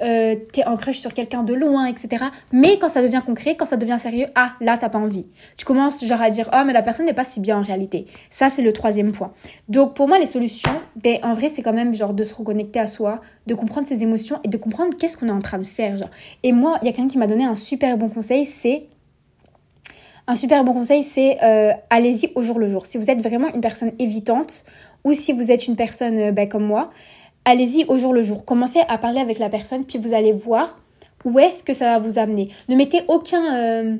Euh, 0.00 0.36
t'es 0.52 0.64
en 0.64 0.76
crush 0.76 0.98
sur 0.98 1.12
quelqu'un 1.14 1.42
de 1.42 1.54
loin, 1.54 1.86
etc. 1.86 2.26
Mais 2.52 2.78
quand 2.78 2.88
ça 2.88 3.02
devient 3.02 3.22
concret, 3.24 3.56
quand 3.56 3.66
ça 3.66 3.76
devient 3.76 3.98
sérieux, 3.98 4.26
ah, 4.34 4.52
là, 4.60 4.76
t'as 4.78 4.88
pas 4.88 4.98
envie. 4.98 5.26
Tu 5.56 5.64
commences 5.64 6.04
genre 6.04 6.20
à 6.20 6.30
dire, 6.30 6.48
oh, 6.52 6.62
mais 6.66 6.72
la 6.72 6.82
personne 6.82 7.06
n'est 7.06 7.14
pas 7.14 7.24
si 7.24 7.40
bien 7.40 7.58
en 7.58 7.62
réalité. 7.62 8.06
Ça, 8.30 8.48
c'est 8.48 8.62
le 8.62 8.72
troisième 8.72 9.12
point. 9.12 9.32
Donc, 9.68 9.94
pour 9.94 10.08
moi, 10.08 10.18
les 10.18 10.26
solutions, 10.26 10.80
ben, 10.96 11.18
en 11.22 11.32
vrai, 11.32 11.48
c'est 11.48 11.62
quand 11.62 11.72
même 11.72 11.94
genre 11.94 12.14
de 12.14 12.24
se 12.24 12.34
reconnecter 12.34 12.80
à 12.80 12.86
soi, 12.86 13.20
de 13.46 13.54
comprendre 13.54 13.86
ses 13.86 14.02
émotions 14.02 14.40
et 14.44 14.48
de 14.48 14.56
comprendre 14.56 14.96
qu'est-ce 14.96 15.16
qu'on 15.16 15.28
est 15.28 15.32
en 15.32 15.38
train 15.40 15.58
de 15.58 15.64
faire. 15.64 15.96
Genre. 15.96 16.10
Et 16.42 16.52
moi, 16.52 16.78
il 16.82 16.86
y 16.86 16.88
a 16.88 16.92
quelqu'un 16.92 17.08
qui 17.08 17.18
m'a 17.18 17.26
donné 17.26 17.44
un 17.44 17.54
super 17.54 17.96
bon 17.96 18.08
conseil, 18.08 18.46
c'est 18.46 18.86
un 20.28 20.34
super 20.34 20.62
bon 20.62 20.74
conseil, 20.74 21.02
c'est 21.02 21.42
euh, 21.42 21.72
allez-y 21.88 22.30
au 22.34 22.42
jour 22.42 22.58
le 22.58 22.68
jour. 22.68 22.86
Si 22.86 22.98
vous 22.98 23.10
êtes 23.10 23.20
vraiment 23.20 23.48
une 23.52 23.62
personne 23.62 23.92
évitante 23.98 24.64
ou 25.02 25.14
si 25.14 25.32
vous 25.32 25.50
êtes 25.50 25.66
une 25.66 25.74
personne 25.74 26.18
euh, 26.18 26.32
ben, 26.32 26.46
comme 26.46 26.64
moi, 26.64 26.90
allez-y 27.46 27.86
au 27.86 27.96
jour 27.96 28.12
le 28.12 28.22
jour. 28.22 28.44
Commencez 28.44 28.80
à 28.88 28.98
parler 28.98 29.20
avec 29.20 29.38
la 29.38 29.48
personne, 29.48 29.84
puis 29.84 29.98
vous 29.98 30.12
allez 30.12 30.32
voir 30.32 30.78
où 31.24 31.38
est-ce 31.38 31.64
que 31.64 31.72
ça 31.72 31.94
va 31.94 31.98
vous 31.98 32.18
amener. 32.18 32.50
Ne 32.68 32.76
mettez 32.76 33.00
aucun, 33.08 33.56
euh, 33.56 33.96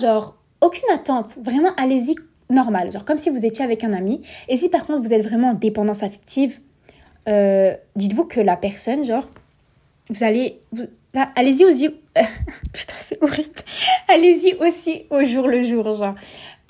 genre, 0.00 0.36
aucune 0.60 0.90
attente. 0.92 1.36
Vraiment, 1.40 1.70
allez-y 1.76 2.16
normal, 2.50 2.90
genre 2.90 3.04
comme 3.04 3.18
si 3.18 3.30
vous 3.30 3.46
étiez 3.46 3.64
avec 3.64 3.84
un 3.84 3.92
ami. 3.92 4.22
Et 4.48 4.56
si 4.56 4.68
par 4.68 4.84
contre 4.84 4.98
vous 4.98 5.14
êtes 5.14 5.22
vraiment 5.22 5.50
en 5.50 5.54
dépendance 5.54 6.02
affective, 6.02 6.58
dites-vous 7.94 8.24
que 8.24 8.40
la 8.40 8.56
personne, 8.56 9.04
genre, 9.04 9.28
vous 10.08 10.24
allez, 10.24 10.58
bah, 11.14 11.28
allez-y 11.36 11.64
aussi. 11.64 11.90
Putain, 12.72 12.94
c'est 12.98 13.22
horrible. 13.22 13.60
Allez-y 14.08 14.54
aussi 14.54 15.04
au 15.10 15.24
jour 15.24 15.46
le 15.46 15.62
jour, 15.62 15.94
genre. 15.94 16.14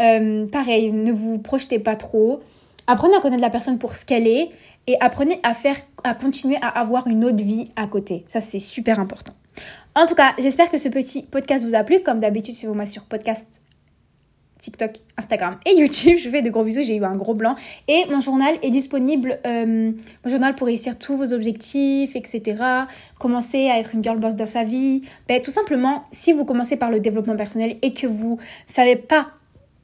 Euh, 0.00 0.46
pareil, 0.46 0.92
ne 0.92 1.12
vous 1.12 1.38
projetez 1.38 1.78
pas 1.78 1.96
trop. 1.96 2.40
Apprenez 2.86 3.16
à 3.16 3.20
connaître 3.20 3.42
la 3.42 3.50
personne 3.50 3.78
pour 3.78 3.94
ce 3.94 4.04
qu'elle 4.04 4.26
est 4.26 4.50
et 4.86 4.96
apprenez 5.00 5.38
à 5.42 5.54
faire, 5.54 5.76
à 6.04 6.14
continuer 6.14 6.56
à 6.60 6.68
avoir 6.68 7.06
une 7.06 7.24
autre 7.24 7.42
vie 7.42 7.70
à 7.76 7.86
côté. 7.86 8.24
Ça, 8.26 8.40
c'est 8.40 8.58
super 8.58 8.98
important. 8.98 9.34
En 9.94 10.06
tout 10.06 10.14
cas, 10.14 10.34
j'espère 10.38 10.68
que 10.68 10.78
ce 10.78 10.88
petit 10.88 11.22
podcast 11.22 11.64
vous 11.64 11.74
a 11.74 11.84
plu. 11.84 12.00
Comme 12.00 12.20
d'habitude, 12.20 12.54
suivez-moi 12.54 12.86
sur 12.86 13.04
podcast 13.04 13.59
TikTok, 14.60 14.92
Instagram 15.16 15.56
et 15.66 15.74
YouTube. 15.74 16.18
Je 16.18 16.28
vous 16.28 16.30
fais 16.30 16.42
de 16.42 16.50
gros 16.50 16.64
bisous, 16.64 16.82
j'ai 16.82 16.96
eu 16.96 17.04
un 17.04 17.16
gros 17.16 17.34
blanc. 17.34 17.56
Et 17.88 18.04
mon 18.10 18.20
journal 18.20 18.58
est 18.62 18.70
disponible, 18.70 19.38
euh, 19.46 19.92
mon 20.24 20.30
journal 20.30 20.54
pour 20.54 20.66
réussir 20.66 20.98
tous 20.98 21.16
vos 21.16 21.32
objectifs, 21.32 22.14
etc. 22.14 22.62
Commencer 23.18 23.68
à 23.68 23.78
être 23.78 23.94
une 23.94 24.02
girl 24.02 24.18
boss 24.18 24.36
dans 24.36 24.46
sa 24.46 24.64
vie. 24.64 25.02
Ben, 25.28 25.40
tout 25.40 25.50
simplement, 25.50 26.04
si 26.12 26.32
vous 26.32 26.44
commencez 26.44 26.76
par 26.76 26.90
le 26.90 27.00
développement 27.00 27.36
personnel 27.36 27.76
et 27.82 27.92
que 27.92 28.06
vous 28.06 28.38
savez 28.66 28.96
pas 28.96 29.32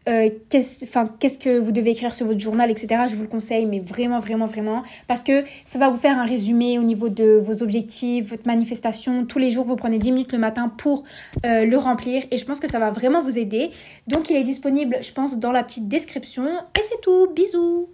euh, 0.09 0.31
qu'est-ce 0.49 1.39
que 1.39 1.59
vous 1.59 1.73
devez 1.73 1.91
écrire 1.91 2.15
sur 2.15 2.27
votre 2.27 2.39
journal, 2.39 2.71
etc. 2.71 3.03
Je 3.09 3.17
vous 3.17 3.23
le 3.23 3.29
conseille, 3.29 3.67
mais 3.67 3.81
vraiment, 3.81 4.21
vraiment, 4.21 4.47
vraiment, 4.47 4.83
parce 5.09 5.23
que 5.23 5.45
ça 5.65 5.79
va 5.79 5.91
vous 5.91 5.97
faire 5.97 6.19
un 6.19 6.25
résumé 6.25 6.79
au 6.79 6.83
niveau 6.83 7.09
de 7.09 7.39
vos 7.39 7.63
objectifs, 7.63 8.31
votre 8.31 8.47
manifestation. 8.47 9.25
Tous 9.27 9.39
les 9.39 9.51
jours, 9.51 9.65
vous 9.65 9.77
prenez 9.77 9.99
10 9.99 10.13
minutes 10.13 10.33
le 10.33 10.39
matin 10.39 10.73
pour 10.77 11.05
euh, 11.45 11.65
le 11.65 11.77
remplir 11.77 12.25
et 12.31 12.39
je 12.39 12.45
pense 12.45 12.61
que 12.61 12.69
ça 12.69 12.79
va 12.79 12.91
vraiment 12.91 13.21
vous 13.21 13.39
aider. 13.39 13.71
Donc, 14.07 14.31
il 14.31 14.37
est 14.37 14.45
disponible, 14.45 14.97
je 15.01 15.13
pense, 15.13 15.39
dans 15.39 15.53
la 15.53 15.65
petite 15.65 15.89
description. 15.89 16.47
Et 16.47 16.83
c'est 16.83 17.01
tout. 17.03 17.29
Bisous 17.35 17.89